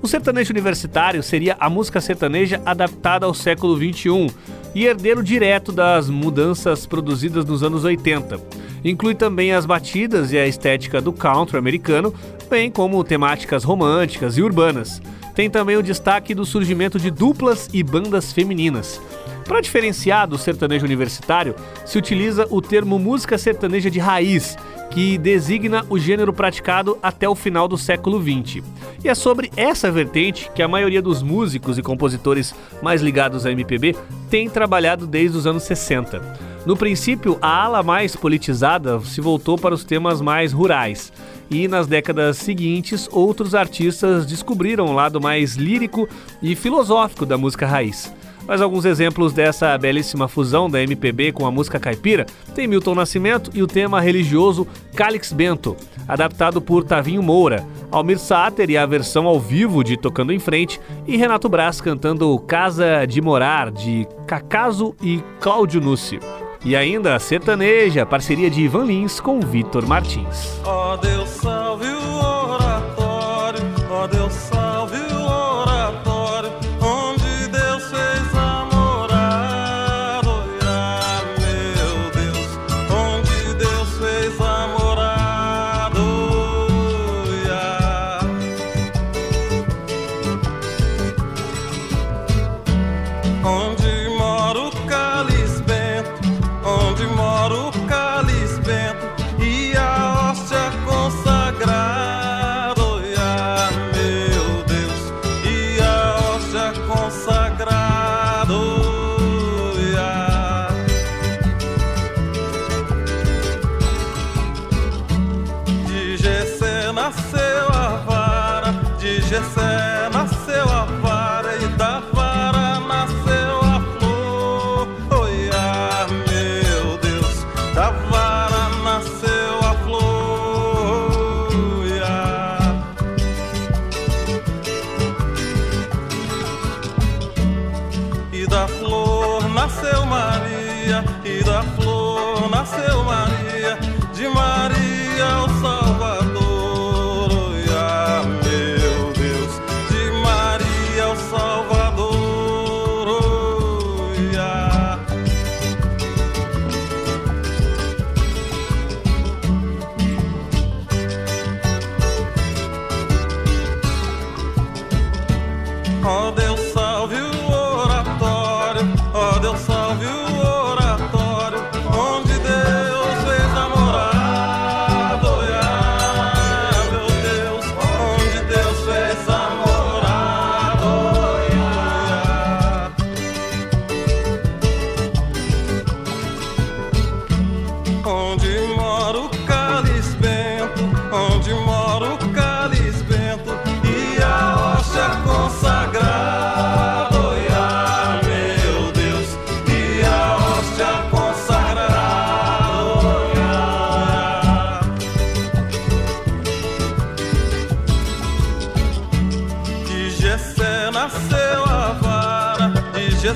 O 0.00 0.08
sertanejo 0.08 0.52
universitário 0.52 1.22
seria 1.22 1.56
a 1.58 1.68
música 1.68 2.00
sertaneja 2.00 2.60
adaptada 2.64 3.26
ao 3.26 3.34
século 3.34 3.76
XXI 3.76 4.34
e 4.74 4.86
herdeiro 4.86 5.22
direto 5.22 5.72
das 5.72 6.08
mudanças 6.08 6.86
produzidas 6.86 7.44
nos 7.44 7.62
anos 7.62 7.84
80. 7.84 8.40
Inclui 8.84 9.14
também 9.14 9.52
as 9.52 9.66
batidas 9.66 10.32
e 10.32 10.38
a 10.38 10.46
estética 10.46 11.00
do 11.00 11.12
country 11.12 11.58
americano, 11.58 12.14
bem 12.48 12.70
como 12.70 13.02
temáticas 13.02 13.64
românticas 13.64 14.38
e 14.38 14.42
urbanas. 14.42 15.00
Tem 15.36 15.50
também 15.50 15.76
o 15.76 15.82
destaque 15.82 16.34
do 16.34 16.46
surgimento 16.46 16.98
de 16.98 17.10
duplas 17.10 17.68
e 17.70 17.82
bandas 17.82 18.32
femininas. 18.32 18.98
Para 19.46 19.60
diferenciar 19.60 20.26
do 20.26 20.38
sertanejo 20.38 20.86
universitário, 20.86 21.54
se 21.84 21.98
utiliza 21.98 22.48
o 22.50 22.62
termo 22.62 22.98
música 22.98 23.36
sertaneja 23.36 23.90
de 23.90 23.98
raiz, 23.98 24.56
que 24.90 25.18
designa 25.18 25.84
o 25.90 25.98
gênero 25.98 26.32
praticado 26.32 26.98
até 27.02 27.28
o 27.28 27.34
final 27.34 27.68
do 27.68 27.76
século 27.76 28.18
XX. 28.18 28.64
E 29.04 29.10
é 29.10 29.14
sobre 29.14 29.52
essa 29.58 29.92
vertente 29.92 30.50
que 30.54 30.62
a 30.62 30.68
maioria 30.68 31.02
dos 31.02 31.22
músicos 31.22 31.76
e 31.76 31.82
compositores 31.82 32.54
mais 32.82 33.02
ligados 33.02 33.44
à 33.44 33.52
MPB 33.52 33.94
tem 34.30 34.48
trabalhado 34.48 35.06
desde 35.06 35.36
os 35.36 35.46
anos 35.46 35.64
60. 35.64 36.56
No 36.64 36.78
princípio, 36.78 37.38
a 37.42 37.64
ala 37.64 37.82
mais 37.82 38.16
politizada 38.16 38.98
se 39.00 39.20
voltou 39.20 39.58
para 39.58 39.74
os 39.74 39.84
temas 39.84 40.20
mais 40.20 40.52
rurais. 40.52 41.12
E 41.50 41.68
nas 41.68 41.86
décadas 41.86 42.38
seguintes, 42.38 43.08
outros 43.12 43.54
artistas 43.54 44.26
descobriram 44.26 44.86
o 44.86 44.92
lado 44.92 45.20
mais 45.20 45.54
lírico 45.54 46.08
e 46.42 46.54
filosófico 46.56 47.24
da 47.24 47.38
música 47.38 47.66
raiz. 47.66 48.12
Mas 48.46 48.60
alguns 48.60 48.84
exemplos 48.84 49.32
dessa 49.32 49.76
belíssima 49.76 50.28
fusão 50.28 50.70
da 50.70 50.80
MPB 50.80 51.32
com 51.32 51.46
a 51.46 51.50
música 51.50 51.80
caipira 51.80 52.26
tem 52.54 52.66
Milton 52.66 52.94
Nascimento 52.94 53.50
e 53.52 53.62
o 53.62 53.66
tema 53.66 54.00
religioso 54.00 54.66
Calix 54.94 55.32
Bento, 55.32 55.76
adaptado 56.06 56.60
por 56.60 56.84
Tavinho 56.84 57.22
Moura, 57.22 57.66
Almir 57.90 58.18
Sater 58.18 58.70
e 58.70 58.76
a 58.76 58.86
versão 58.86 59.26
ao 59.26 59.40
vivo 59.40 59.82
de 59.82 59.96
Tocando 59.96 60.32
em 60.32 60.38
Frente 60.38 60.80
e 61.06 61.16
Renato 61.16 61.48
Braz 61.48 61.80
cantando 61.80 62.38
Casa 62.40 63.04
de 63.04 63.20
Morar 63.20 63.72
de 63.72 64.06
Cacaso 64.26 64.94
e 65.02 65.22
Cláudio 65.40 65.80
Núcio. 65.80 66.20
E 66.64 66.74
ainda 66.74 67.18
sertaneja, 67.18 68.06
parceria 68.06 68.50
de 68.50 68.62
Ivan 68.62 68.84
Lins 68.84 69.20
com 69.20 69.40
Vitor 69.40 69.86
Martins. 69.86 70.60
Oh, 70.64 70.96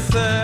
de 0.09 0.40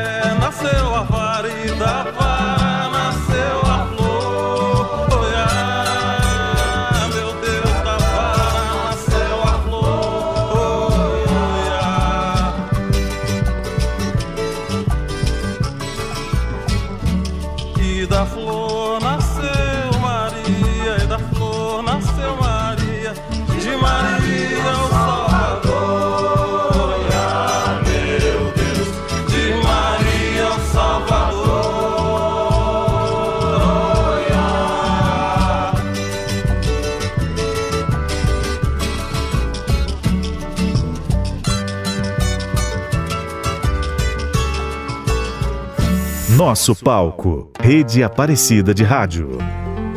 Nosso 46.47 46.77
palco. 46.77 47.51
Rede 47.61 48.05
Aparecida 48.05 48.73
de 48.73 48.85
Rádio. 48.85 49.37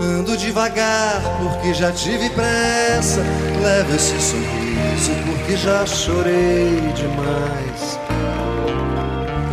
Ando 0.02 0.36
devagar 0.36 1.22
porque 1.38 1.76
já 1.76 1.92
tive 1.92 2.28
pressa. 2.32 3.22
Levo 3.62 3.96
esse 3.96 4.20
sorriso 4.20 5.12
porque 5.28 5.56
já 5.56 5.86
chorei 5.86 6.72
demais. 6.96 8.00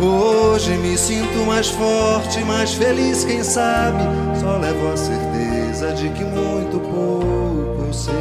Hoje 0.01 0.71
me 0.71 0.97
sinto 0.97 1.45
mais 1.45 1.69
forte, 1.69 2.43
mais 2.45 2.73
feliz, 2.73 3.23
quem 3.23 3.43
sabe. 3.43 4.01
Só 4.41 4.57
levo 4.57 4.91
a 4.91 4.97
certeza 4.97 5.93
de 5.93 6.09
que 6.09 6.23
muito 6.23 6.79
pouco 6.79 7.85
eu 7.85 7.93
sei. 7.93 8.15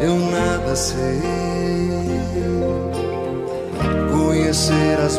Eu 0.00 0.16
nada 0.30 0.76
sei. 0.76 1.20
Conhecer 4.12 5.00
as 5.04 5.18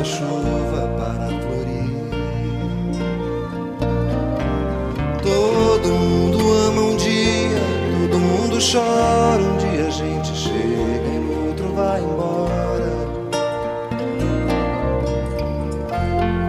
a 0.00 0.04
chuva 0.04 0.88
para 0.98 1.28
florir. 1.28 1.90
Todo 5.22 5.88
mundo 5.88 6.38
ama 6.68 6.80
um 6.82 6.96
dia, 6.96 7.60
todo 7.92 8.18
mundo 8.18 8.58
chora. 8.60 9.42
Um 9.42 9.56
dia 9.58 9.86
a 9.86 9.90
gente 9.90 10.36
chega 10.36 11.08
e 11.14 11.18
no 11.18 11.48
outro 11.48 11.72
vai 11.74 12.00
embora. 12.00 12.54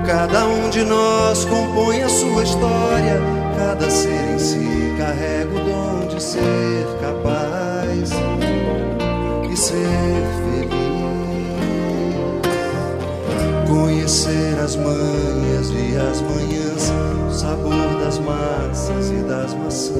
Cada 0.05 0.45
um 0.47 0.69
de 0.69 0.83
nós 0.83 1.45
compõe 1.45 2.01
a 2.01 2.09
sua 2.09 2.43
história, 2.43 3.19
cada 3.57 3.89
ser 3.89 4.33
em 4.33 4.39
si 4.39 4.95
carrega 4.97 5.51
o 5.51 5.63
dom 5.63 6.07
de 6.07 6.21
ser 6.21 6.85
capaz 7.01 8.11
e 9.51 9.57
ser 9.57 10.24
as 14.65 14.75
manhas 14.77 15.69
e 15.69 15.95
as 15.95 16.21
manhãs, 16.21 16.91
o 17.27 17.31
sabor 17.31 17.99
das 17.99 18.17
massas 18.17 19.11
e 19.11 19.17
das 19.17 19.53
maçãs. 19.53 19.95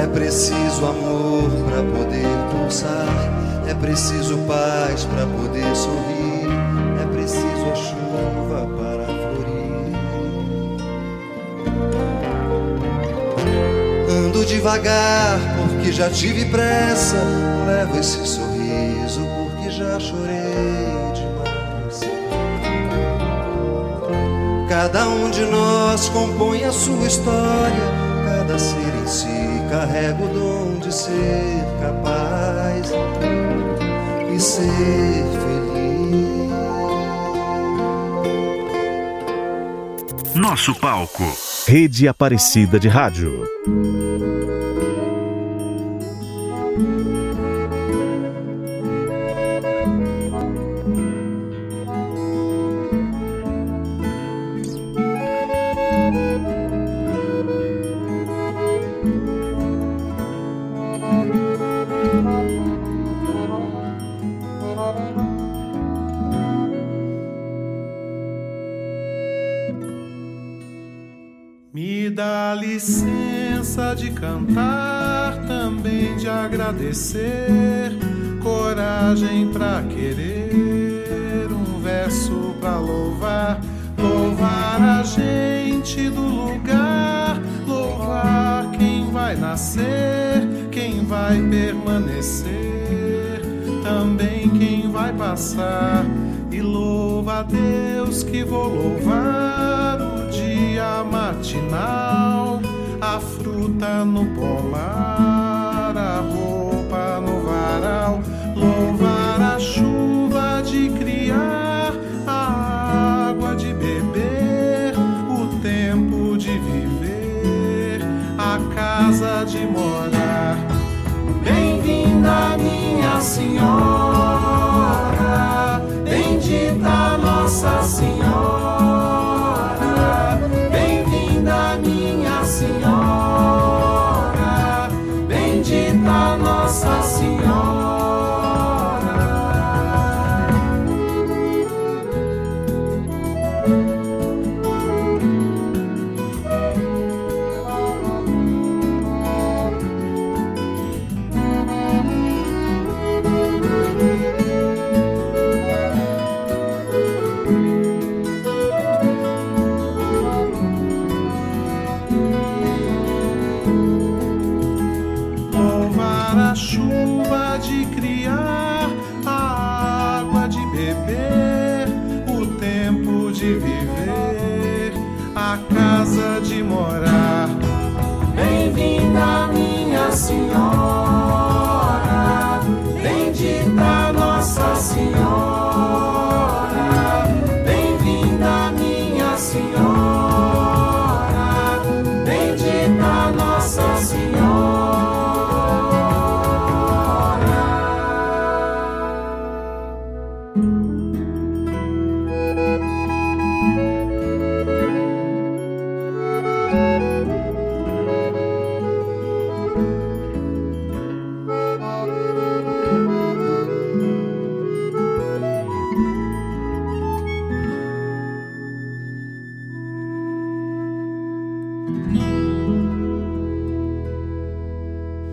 É 0.00 0.06
preciso 0.06 0.86
amor 0.86 1.50
para 1.68 1.82
poder 1.82 2.28
pulsar, 2.52 3.08
é 3.68 3.74
preciso 3.74 4.38
paz 4.46 5.04
para 5.04 5.26
poder 5.26 5.74
sorrir, 5.74 6.46
é 7.02 7.06
preciso 7.12 7.66
a 7.72 7.74
chuva 7.74 8.68
para 8.76 9.06
florir. 9.06 9.96
Ando 14.08 14.44
devagar 14.44 15.40
porque 15.56 15.90
já 15.90 16.08
tive 16.08 16.44
pressa, 16.44 17.16
levo 17.66 17.98
esse 17.98 18.24
sorriso 18.28 18.51
Cada 24.72 25.06
um 25.06 25.30
de 25.30 25.42
nós 25.42 26.08
compõe 26.08 26.64
a 26.64 26.72
sua 26.72 27.06
história, 27.06 27.92
cada 28.24 28.58
ser 28.58 28.94
em 29.02 29.06
si 29.06 29.28
carrega 29.70 30.24
o 30.24 30.28
dom 30.28 30.78
de 30.78 30.90
ser 30.90 31.62
capaz 31.78 32.90
e 34.34 34.40
ser 34.40 35.26
feliz. 35.42 36.52
Nosso 40.34 40.74
palco. 40.76 41.22
Rede 41.68 42.08
Aparecida 42.08 42.80
de 42.80 42.88
Rádio. 42.88 43.44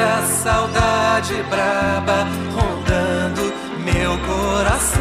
da 0.00 0.22
saudade 0.22 1.34
braba 1.50 2.26
rondando 2.56 3.52
meu 3.84 4.16
coração. 4.26 5.00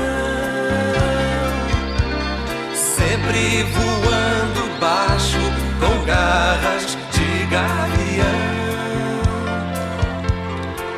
Sempre 2.73 3.63
voando 3.75 4.61
baixo 4.79 5.39
com 5.79 6.05
garras 6.05 6.97
de 7.13 7.45
gavião, 7.55 8.41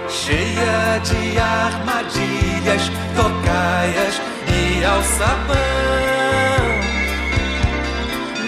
cheia 0.09 0.99
de 1.03 1.37
armadilhas, 1.37 2.83
tocaias 3.15 4.15
e 4.47 4.83
alçapão. 4.83 5.55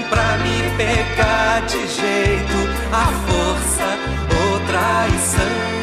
Pra 0.09 0.29
me 0.43 0.57
pegar 0.77 1.61
de 1.67 1.87
jeito, 1.87 2.59
a 2.91 3.05
força 3.27 3.72
I 4.95 5.17
say 5.17 5.82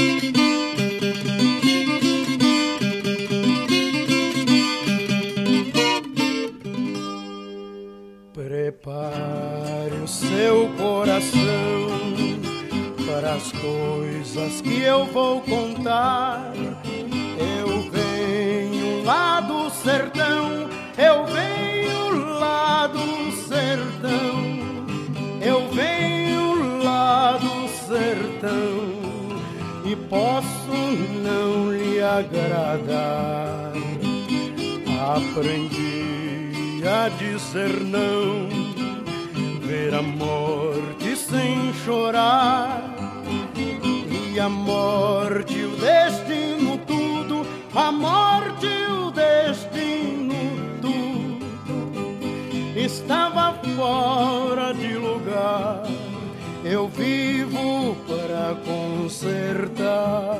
Vivo 57.45 57.95
para 58.07 58.55
consertar. 58.65 60.39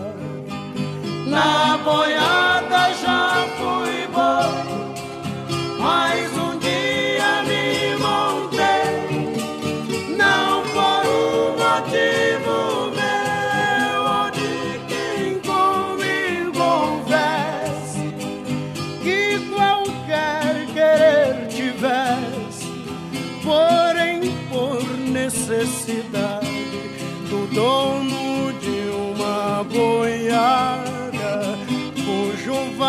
Na 1.28 1.78
boiada 1.78 2.93
já 2.93 3.45
fui 3.58 4.08
bom, 4.14 4.80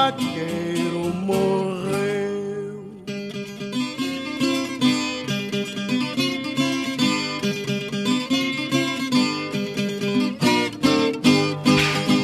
vaqueiro 0.03 1.14
morreu. 1.14 2.84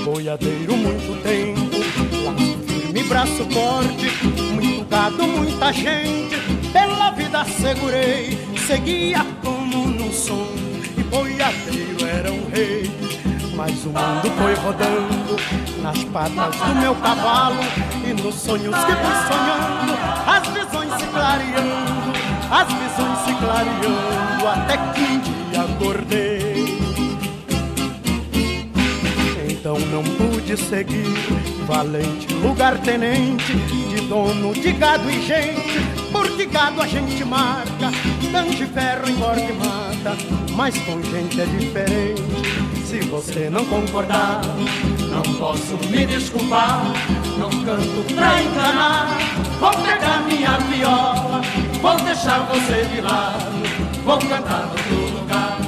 Boiadeiro 0.04 0.76
muito 0.76 1.22
tempo, 1.22 1.76
laço 2.24 2.58
firme, 2.66 3.02
braço 3.04 3.44
forte, 3.52 4.26
muito 4.54 4.84
gado, 4.88 5.22
muita 5.22 5.72
gente, 5.72 6.36
pela 6.72 7.12
vida 7.12 7.44
segurei, 7.44 8.36
seguia 8.66 9.24
como 9.44 9.86
num 9.86 10.12
sonho 10.12 10.82
e 10.98 11.02
boiadeiro. 11.04 11.97
Mas 13.58 13.84
o 13.84 13.88
mundo 13.88 14.30
foi 14.38 14.54
rodando 14.54 15.36
nas 15.82 16.04
patas 16.04 16.54
do 16.60 16.74
meu 16.76 16.94
cavalo 16.94 17.58
e 18.06 18.12
nos 18.22 18.36
sonhos 18.36 18.72
que 18.72 18.92
fui 18.92 19.14
sonhando, 19.26 19.98
as 20.28 20.46
visões 20.46 20.92
se 21.00 21.06
clareando, 21.08 22.12
as 22.52 22.68
visões 22.68 23.18
se 23.24 23.34
clareando, 23.34 24.46
até 24.46 24.76
que 24.76 25.00
um 25.00 25.18
dia 25.18 25.62
acordei. 25.62 26.78
Então 29.50 29.76
não 29.90 30.04
pude 30.04 30.56
seguir, 30.56 31.18
valente 31.66 32.32
lugar-tenente, 32.34 33.56
de 33.56 34.00
dono 34.02 34.54
de 34.54 34.70
gado 34.70 35.10
e 35.10 35.20
gente, 35.26 35.80
porque 36.12 36.46
gado 36.46 36.80
a 36.80 36.86
gente 36.86 37.24
marca, 37.24 37.90
tanto 38.30 38.54
de 38.54 38.66
ferro 38.66 39.10
engorda 39.10 39.40
e 39.40 39.52
mata, 39.52 40.16
mas 40.54 40.78
com 40.78 41.02
gente 41.02 41.40
é 41.40 41.44
diferente. 41.44 42.67
Se 42.88 43.00
você 43.00 43.50
não 43.50 43.66
concordar, 43.66 44.40
não 45.10 45.34
posso 45.34 45.76
me 45.90 46.06
desculpar. 46.06 46.82
Não 47.36 47.50
canto 47.62 48.14
pra 48.14 48.42
enganar. 48.42 49.18
Vou 49.60 49.72
pegar 49.72 50.22
minha 50.26 50.56
viola, 50.56 51.42
vou 51.82 51.96
deixar 51.96 52.46
você 52.46 52.86
de 52.86 53.02
lado. 53.02 53.44
Vou 54.06 54.16
cantar 54.16 54.68
no 54.68 55.00
outro 55.02 55.18
lugar. 55.20 55.58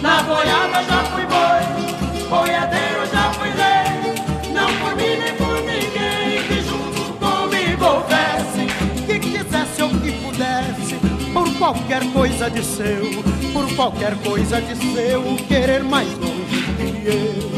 Na 0.00 0.22
boiada 0.22 0.84
já 0.84 1.02
fui 1.06 1.26
boi, 1.26 2.28
boiadeiro 2.30 3.06
já 3.12 3.32
fui 3.32 3.48
rei. 3.48 4.52
Não 4.54 4.72
por 4.78 4.94
mim 4.94 5.18
nem 5.18 5.34
por 5.34 5.56
ninguém 5.62 6.46
que 6.46 6.62
junto 6.62 7.12
comigo 7.18 7.84
houvesse. 7.84 9.04
Que 9.04 9.18
quisesse 9.18 9.82
ou 9.82 9.88
que 9.88 10.12
pudesse, 10.12 10.94
por 11.34 11.52
qualquer 11.58 12.04
coisa 12.12 12.48
de 12.48 12.64
seu, 12.64 13.02
por 13.52 13.70
qualquer 13.74 14.16
coisa 14.16 14.60
de 14.60 14.74
seu, 14.76 15.22
querer 15.46 15.84
mais 15.84 16.08
longe 16.18 16.62
que 16.76 17.06
eu. 17.06 17.52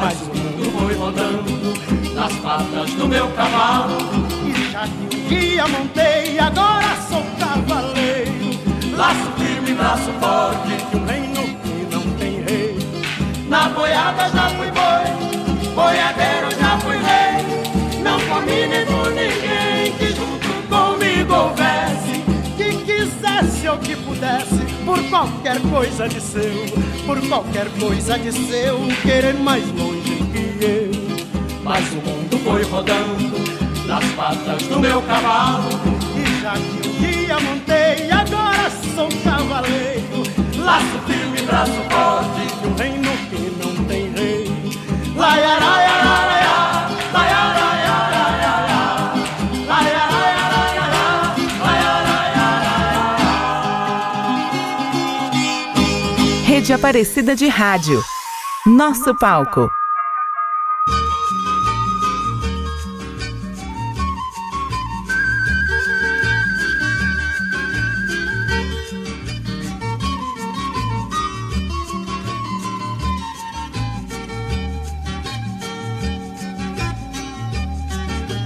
Mas 0.00 0.20
o 0.22 0.34
mundo 0.34 0.70
foi 0.78 0.94
rodando 0.94 2.14
nas 2.14 2.32
patas 2.36 2.90
do 2.94 3.06
meu 3.06 3.28
cavalo. 3.32 3.98
E 4.46 4.72
já 4.72 4.88
que 4.88 5.04
um 5.04 5.28
dia 5.28 5.68
montei, 5.68 6.38
agora 6.38 6.96
sou 7.08 7.22
cavaleiro. 7.38 8.32
Laço 8.96 9.30
firme, 9.38 9.74
braço 9.74 10.10
forte, 10.20 10.76
de 10.90 10.96
um 10.96 11.04
reino 11.04 11.42
que 11.62 11.94
não 11.94 12.02
tem 12.18 12.42
rei. 12.42 12.78
Na 13.48 13.68
boiada 13.68 14.28
já 14.30 14.48
fui 14.50 14.70
boi, 14.70 15.74
boiadeiro 15.74 16.50
já 16.58 16.78
fui 16.78 16.96
rei. 16.96 18.02
Não 18.02 18.18
comi 18.20 18.66
nem 18.66 18.86
por 18.86 19.10
ninguém 19.10 19.92
que 19.98 20.06
junto 20.14 20.48
comigo 20.68 21.34
houvesse. 21.34 22.11
Quisesse 23.42 23.68
ou 23.68 23.78
que 23.78 23.96
pudesse, 23.96 24.64
por 24.84 25.02
qualquer 25.10 25.60
coisa 25.62 26.08
de 26.08 26.20
seu, 26.20 26.64
por 27.04 27.20
qualquer 27.28 27.68
coisa 27.80 28.16
de 28.18 28.32
seu, 28.32 28.78
querer 29.02 29.34
mais 29.34 29.64
longe 29.72 30.16
que 30.32 30.64
eu. 30.64 30.90
Mas 31.64 31.84
o 31.92 31.96
mundo 31.96 32.38
foi 32.44 32.62
rodando 32.62 33.38
nas 33.86 34.04
patas 34.12 34.62
do 34.68 34.78
meu 34.78 35.02
cavalo. 35.02 35.68
E 36.16 36.40
já 36.40 36.52
que 36.52 36.88
um 36.88 36.92
dia 37.00 37.40
montei, 37.40 38.10
agora 38.10 38.70
sou 38.94 39.08
cavaleiro. 39.24 40.22
Laço 40.58 40.98
firme, 41.06 41.42
braço 41.42 41.72
forte, 41.90 42.46
de 42.60 42.68
um 42.68 42.74
reino 42.74 43.10
que 43.28 43.52
não 43.58 43.84
tem 43.86 44.12
rei. 44.12 44.50
Laiaraiaraiá, 45.16 46.41
Rede 56.62 56.74
Aparecida 56.74 57.34
de 57.34 57.48
Rádio. 57.48 58.00
Nosso 58.64 59.12
palco. 59.18 59.68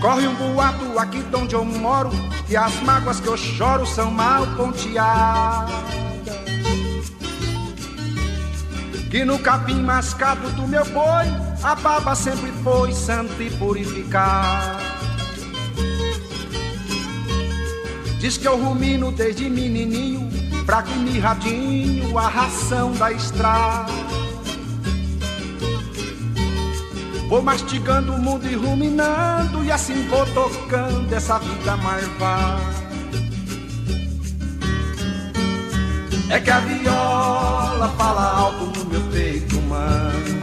Corre 0.01 0.27
um 0.27 0.35
boato 0.37 0.99
aqui 0.99 1.21
de 1.21 1.37
onde 1.37 1.55
eu 1.55 1.65
moro 1.65 2.09
Que 2.47 2.57
as 2.57 2.81
mágoas 2.81 3.21
que 3.21 3.27
eu 3.27 3.37
choro 3.37 3.85
são 3.85 4.11
mal 4.11 4.47
ponteadas 4.57 5.96
Que 9.17 9.25
no 9.25 9.39
capim 9.39 9.81
mascado 9.81 10.51
do 10.51 10.69
meu 10.69 10.85
boi 10.85 11.25
A 11.63 11.75
baba 11.75 12.15
sempre 12.15 12.53
foi 12.63 12.93
santa 12.93 13.43
e 13.43 13.49
purificada. 13.49 14.77
Diz 18.21 18.37
que 18.37 18.47
eu 18.47 18.59
rumino 18.59 19.11
desde 19.11 19.49
menininho 19.49 20.29
Fraco 20.67 20.91
e 20.91 20.99
mirradinho 20.99 22.19
a 22.19 22.29
ração 22.29 22.93
da 22.93 23.11
estrada. 23.11 23.91
Vou 27.27 27.41
mastigando 27.41 28.13
o 28.13 28.19
mundo 28.19 28.47
e 28.47 28.55
ruminando 28.55 29.65
E 29.65 29.73
assim 29.73 30.07
vou 30.09 30.27
tocando 30.27 31.11
essa 31.11 31.39
vida 31.39 31.75
marvada 31.79 32.61
É 36.29 36.39
que 36.39 36.51
a 36.51 36.61
viola 36.61 37.66
fala 37.97 38.23
alto 38.23 38.65
no 38.79 38.85
meu 38.87 39.01
peito 39.13 39.59
humano 39.59 40.37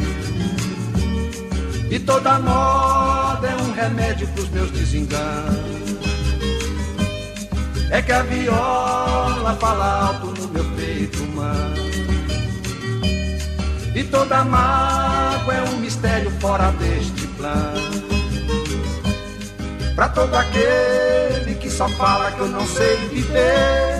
E 1.89 1.99
toda 1.99 2.39
moda 2.39 3.47
é 3.47 3.55
um 3.55 3.73
remédio 3.73 4.27
pros 4.29 4.49
meus 4.49 4.71
desenganos. 4.71 5.99
É 7.91 8.01
que 8.01 8.11
a 8.11 8.23
viola 8.23 9.55
fala 9.59 10.07
alto 10.07 10.41
no 10.41 10.47
meu 10.47 10.65
peito 10.75 11.23
humano 11.23 11.83
e 13.95 14.03
toda 14.03 14.43
mágoa 14.43 15.53
é 15.53 15.61
um 15.69 15.77
mistério 15.77 16.31
fora 16.39 16.71
deste 16.71 17.27
plano. 17.27 18.03
Pra 19.93 20.09
todo 20.09 20.33
aquele 20.33 21.53
que 21.55 21.69
só 21.69 21.87
fala 21.89 22.31
que 22.31 22.39
eu 22.39 22.47
não 22.47 22.65
sei 22.65 22.95
viver, 23.09 23.92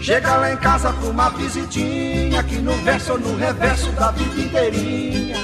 Chega 0.00 0.34
lá 0.36 0.50
em 0.50 0.56
casa 0.56 0.90
pra 0.94 1.10
uma 1.10 1.28
visitinha, 1.30 2.42
que 2.42 2.56
no 2.56 2.72
verso 2.84 3.12
ou 3.12 3.20
no 3.20 3.36
reverso 3.36 3.92
da 3.92 4.10
vida 4.12 4.40
inteirinha. 4.40 5.36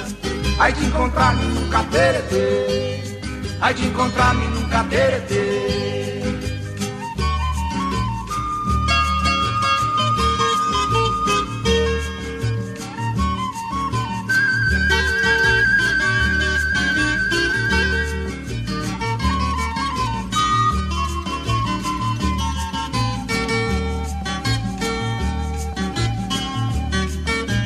Aí 0.59 0.73
de 0.73 0.85
encontrar-me 0.85 1.43
num 1.45 1.69
cateretê, 1.69 3.19
aí 3.61 3.73
de 3.75 3.85
encontrar-me 3.85 4.47
num 4.47 4.67
cateretê. 4.67 5.96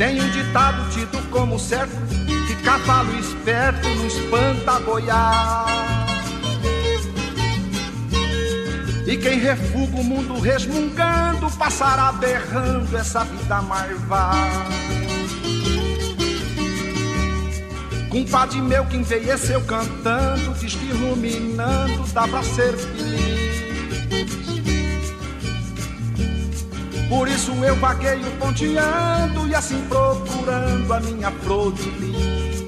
Tem 0.01 0.19
um 0.19 0.29
ditado 0.31 0.89
tido 0.89 1.29
como 1.29 1.59
certo 1.59 1.95
Que 2.47 2.55
cavalo 2.63 3.19
esperto 3.19 3.87
não 3.87 4.07
espanta 4.07 4.79
boiar. 4.79 6.07
E 9.05 9.15
quem 9.15 9.37
refuga 9.37 9.97
o 9.97 10.03
mundo 10.03 10.39
resmungando 10.39 11.51
Passará 11.51 12.13
berrando 12.13 12.97
essa 12.97 13.23
vida 13.25 13.61
marvada 13.61 14.39
Compadre 18.09 18.59
meu 18.59 18.83
que 18.87 18.97
envelheceu 18.97 19.61
cantando 19.65 20.55
Diz 20.55 20.73
que 20.73 20.85
iluminando 20.85 22.11
dá 22.11 22.27
pra 22.27 22.41
ser 22.41 22.75
feliz 22.75 24.50
Por 27.11 27.27
isso 27.27 27.51
eu 27.65 27.75
vagueio 27.75 28.31
ponteando 28.39 29.45
e 29.45 29.53
assim 29.53 29.81
procurando 29.89 30.93
a 30.93 30.99
minha 31.01 31.29
flor 31.29 31.73
de 31.73 31.89
lis. 31.89 32.63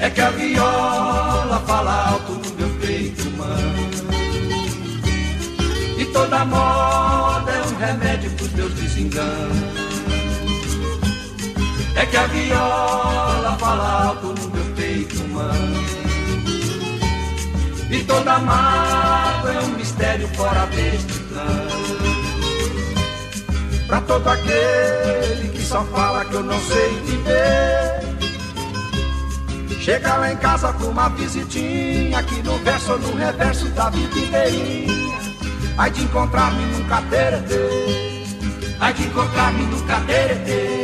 É 0.00 0.08
que 0.08 0.20
a 0.22 0.30
viola 0.30 1.62
fala 1.66 2.08
alto 2.08 2.32
no 2.32 2.54
meu 2.54 2.70
peito 2.80 3.28
humano 3.28 3.90
E 5.98 6.06
toda 6.06 6.44
moda 6.46 7.52
é 7.52 7.62
um 7.62 7.76
remédio 7.76 8.30
pros 8.30 8.52
meus 8.52 8.72
desenganos. 8.72 9.58
É 11.96 12.06
que 12.06 12.16
a 12.16 12.26
viola 12.28 13.56
fala 13.60 14.06
alto 14.06 14.28
no 14.28 14.48
meu 14.48 14.74
peito 14.74 15.22
humano 15.22 16.03
e 17.94 18.04
toda 18.04 18.38
mágoa 18.40 19.52
é 19.52 19.60
um 19.60 19.68
mistério 19.76 20.26
fora 20.28 20.66
deste 20.66 21.18
plano. 21.20 21.84
Pra 23.86 24.00
todo 24.00 24.28
aquele 24.28 25.48
que 25.50 25.62
só 25.62 25.84
fala 25.84 26.24
que 26.24 26.34
eu 26.34 26.42
não 26.42 26.58
sei 26.60 27.00
viver. 27.04 28.04
Chega 29.80 30.16
lá 30.16 30.32
em 30.32 30.36
casa 30.38 30.72
com 30.72 30.86
uma 30.86 31.08
visitinha, 31.10 32.18
aqui 32.18 32.42
no 32.42 32.56
verso 32.58 32.92
ou 32.92 32.98
no 32.98 33.14
reverso 33.16 33.68
da 33.70 33.90
vida 33.90 34.18
inteirinha. 34.18 35.14
Ai 35.76 35.90
de 35.90 36.04
encontrar-me 36.04 36.64
num 36.66 36.84
cateretê, 36.84 38.24
ai 38.80 38.94
de 38.94 39.02
encontrar-me 39.02 39.66
num 39.66 39.86
cateretê. 39.86 40.83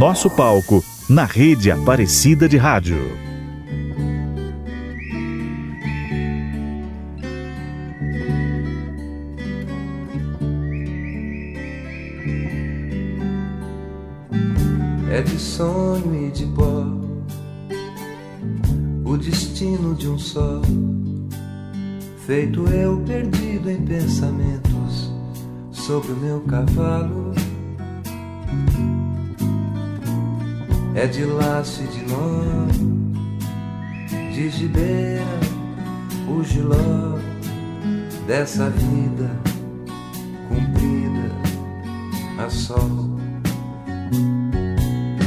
Nosso 0.00 0.30
palco 0.30 0.82
na 1.10 1.26
rede 1.26 1.70
Aparecida 1.70 2.48
de 2.48 2.56
Rádio. 2.56 2.96
É 15.10 15.20
de 15.20 15.38
sonho 15.38 16.28
e 16.28 16.30
de 16.30 16.46
pó 16.46 16.86
o 19.04 19.18
destino 19.18 19.94
de 19.94 20.08
um 20.08 20.18
só, 20.18 20.62
feito 22.24 22.66
eu 22.68 23.02
perdido 23.02 23.70
em 23.70 23.84
pensamentos 23.84 25.12
sobre 25.70 26.12
o 26.12 26.16
meu 26.16 26.40
cavalo 26.40 27.39
é 30.94 31.06
de 31.06 31.24
laço 31.24 31.82
e 31.82 31.86
de 31.86 32.02
nó, 32.12 32.66
de 34.32 34.50
gibeira, 34.50 35.24
o 36.28 36.42
giló 36.42 37.18
dessa 38.26 38.68
vida 38.70 39.30
cumprida 40.48 41.30
a 42.38 42.50
sol. 42.50 43.18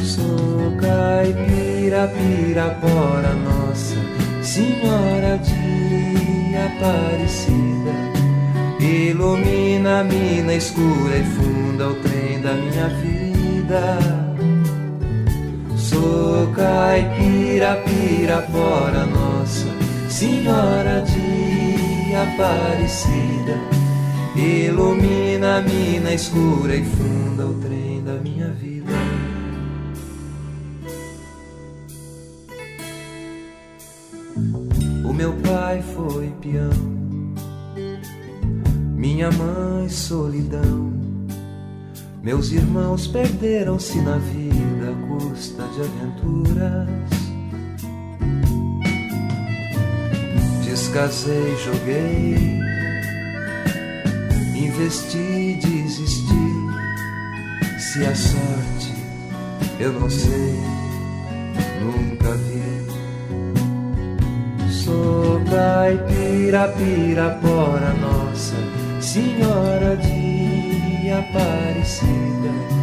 Sou 0.03 0.77
caipira, 0.79 2.07
pirapora, 2.09 3.33
nossa 3.33 3.95
Senhora 4.41 5.37
de 5.37 6.55
Aparecida. 6.55 7.93
Ilumina 8.79 10.01
a 10.01 10.03
mina 10.03 10.53
escura 10.55 11.17
e 11.17 11.23
funda 11.23 11.89
o 11.89 11.95
trem 11.95 12.41
da 12.41 12.53
minha 12.53 12.89
vida. 12.89 14.22
Sou 15.93 16.51
caipira, 16.53 17.75
pirapora, 17.85 19.05
nossa 19.05 19.67
Senhora 20.09 21.01
de 21.01 22.15
Aparecida. 22.15 23.59
Ilumina 24.35 25.57
a 25.57 25.61
mina 25.61 26.11
escura 26.15 26.75
e 26.75 26.83
funda 26.83 27.45
o 27.45 27.53
trem 27.61 28.03
da 28.03 28.13
minha 28.13 28.49
vida. 28.49 28.91
O 35.07 35.13
meu 35.13 35.33
pai 35.33 35.83
foi 35.93 36.33
peão. 36.41 36.71
Minha 38.95 39.29
mãe 39.31 39.87
solidão. 39.89 40.91
Meus 42.23 42.51
irmãos 42.51 43.05
perderam-se 43.05 44.01
na 44.01 44.17
vida 44.17 44.72
custa 45.17 45.63
de 45.67 45.81
aventuras. 45.81 46.87
Descasei, 50.63 51.55
joguei, 51.63 52.59
investi, 54.55 55.59
desisti. 55.61 56.33
Se 57.79 58.05
a 58.05 58.15
sorte 58.15 58.93
eu 59.79 59.93
não 59.93 60.09
sei, 60.09 60.59
nunca 61.81 62.31
vi. 62.33 62.63
Sou 64.71 65.39
caipira, 65.45 66.67
pirapora, 66.69 67.93
nossa 67.93 68.55
Senhora 68.99 69.95
de 69.97 71.11
Aparecida 71.11 72.82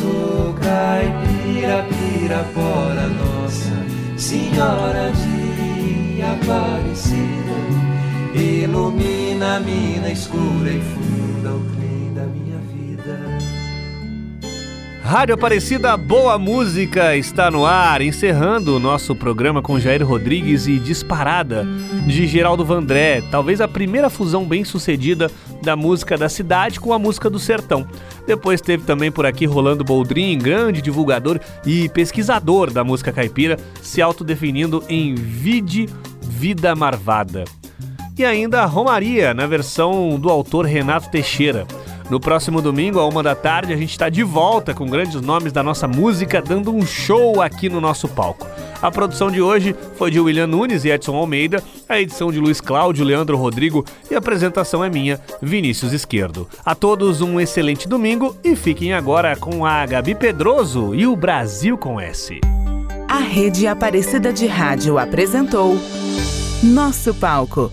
Sou 0.00 0.54
caipira, 0.54 1.84
pirapora, 1.84 3.06
Nossa 3.06 3.84
Senhora 4.16 5.12
de 5.12 6.22
Aparecida. 6.22 7.20
Ilumina 8.34 9.56
a 9.56 9.60
mina 9.60 10.10
escura 10.10 10.70
e 10.70 10.80
funda 10.80 11.50
o 11.50 11.60
trem 11.76 12.14
da 12.14 12.22
minha 12.22 12.58
vida. 12.72 13.20
Rádio 15.02 15.34
Aparecida 15.34 15.94
Boa 15.98 16.38
Música 16.38 17.14
está 17.14 17.50
no 17.50 17.66
ar, 17.66 18.00
encerrando 18.00 18.76
o 18.76 18.80
nosso 18.80 19.14
programa 19.14 19.60
com 19.60 19.78
Jair 19.78 20.06
Rodrigues 20.06 20.66
e 20.66 20.78
Disparada, 20.78 21.66
de 22.06 22.26
Geraldo 22.26 22.64
Vandré, 22.64 23.20
talvez 23.30 23.60
a 23.60 23.68
primeira 23.68 24.08
fusão 24.08 24.46
bem 24.46 24.64
sucedida 24.64 25.30
da 25.62 25.76
música 25.76 26.16
da 26.16 26.28
cidade 26.28 26.80
com 26.80 26.92
a 26.92 26.98
música 26.98 27.28
do 27.28 27.38
sertão. 27.38 27.86
Depois 28.26 28.60
teve 28.60 28.84
também 28.84 29.10
por 29.10 29.26
aqui 29.26 29.46
Rolando 29.46 29.84
Boldrin, 29.84 30.38
grande 30.38 30.82
divulgador 30.82 31.40
e 31.64 31.88
pesquisador 31.88 32.70
da 32.70 32.84
música 32.84 33.12
caipira, 33.12 33.58
se 33.82 34.00
autodefinindo 34.00 34.82
em 34.88 35.14
Vide 35.14 35.88
Vida 36.22 36.74
Marvada. 36.74 37.44
E 38.18 38.24
ainda 38.24 38.64
Romaria, 38.66 39.32
na 39.32 39.46
versão 39.46 40.18
do 40.18 40.28
autor 40.28 40.66
Renato 40.66 41.10
Teixeira. 41.10 41.66
No 42.10 42.18
próximo 42.18 42.60
domingo, 42.60 42.98
à 42.98 43.06
uma 43.06 43.22
da 43.22 43.36
tarde, 43.36 43.72
a 43.72 43.76
gente 43.76 43.90
está 43.90 44.08
de 44.08 44.24
volta 44.24 44.74
com 44.74 44.84
grandes 44.84 45.20
nomes 45.20 45.52
da 45.52 45.62
nossa 45.62 45.86
música, 45.86 46.42
dando 46.42 46.74
um 46.74 46.84
show 46.84 47.40
aqui 47.40 47.68
no 47.68 47.80
nosso 47.80 48.08
palco. 48.08 48.48
A 48.82 48.90
produção 48.90 49.30
de 49.30 49.40
hoje 49.40 49.76
foi 49.96 50.10
de 50.10 50.18
William 50.18 50.48
Nunes 50.48 50.84
e 50.84 50.88
Edson 50.88 51.14
Almeida, 51.14 51.62
a 51.88 52.00
edição 52.00 52.32
de 52.32 52.40
Luiz 52.40 52.60
Cláudio, 52.60 53.04
Leandro 53.04 53.36
Rodrigo 53.36 53.84
e 54.10 54.16
a 54.16 54.18
apresentação 54.18 54.82
é 54.82 54.90
minha, 54.90 55.20
Vinícius 55.40 55.92
Esquerdo. 55.92 56.48
A 56.64 56.74
todos 56.74 57.20
um 57.20 57.38
excelente 57.38 57.86
domingo 57.86 58.36
e 58.42 58.56
fiquem 58.56 58.92
agora 58.92 59.36
com 59.36 59.64
a 59.64 59.86
Gabi 59.86 60.16
Pedroso 60.16 60.92
e 60.92 61.06
o 61.06 61.14
Brasil 61.14 61.78
com 61.78 62.00
S. 62.00 62.40
A 63.08 63.18
Rede 63.18 63.68
Aparecida 63.68 64.32
de 64.32 64.48
Rádio 64.48 64.98
apresentou 64.98 65.78
Nosso 66.60 67.14
Palco 67.14 67.70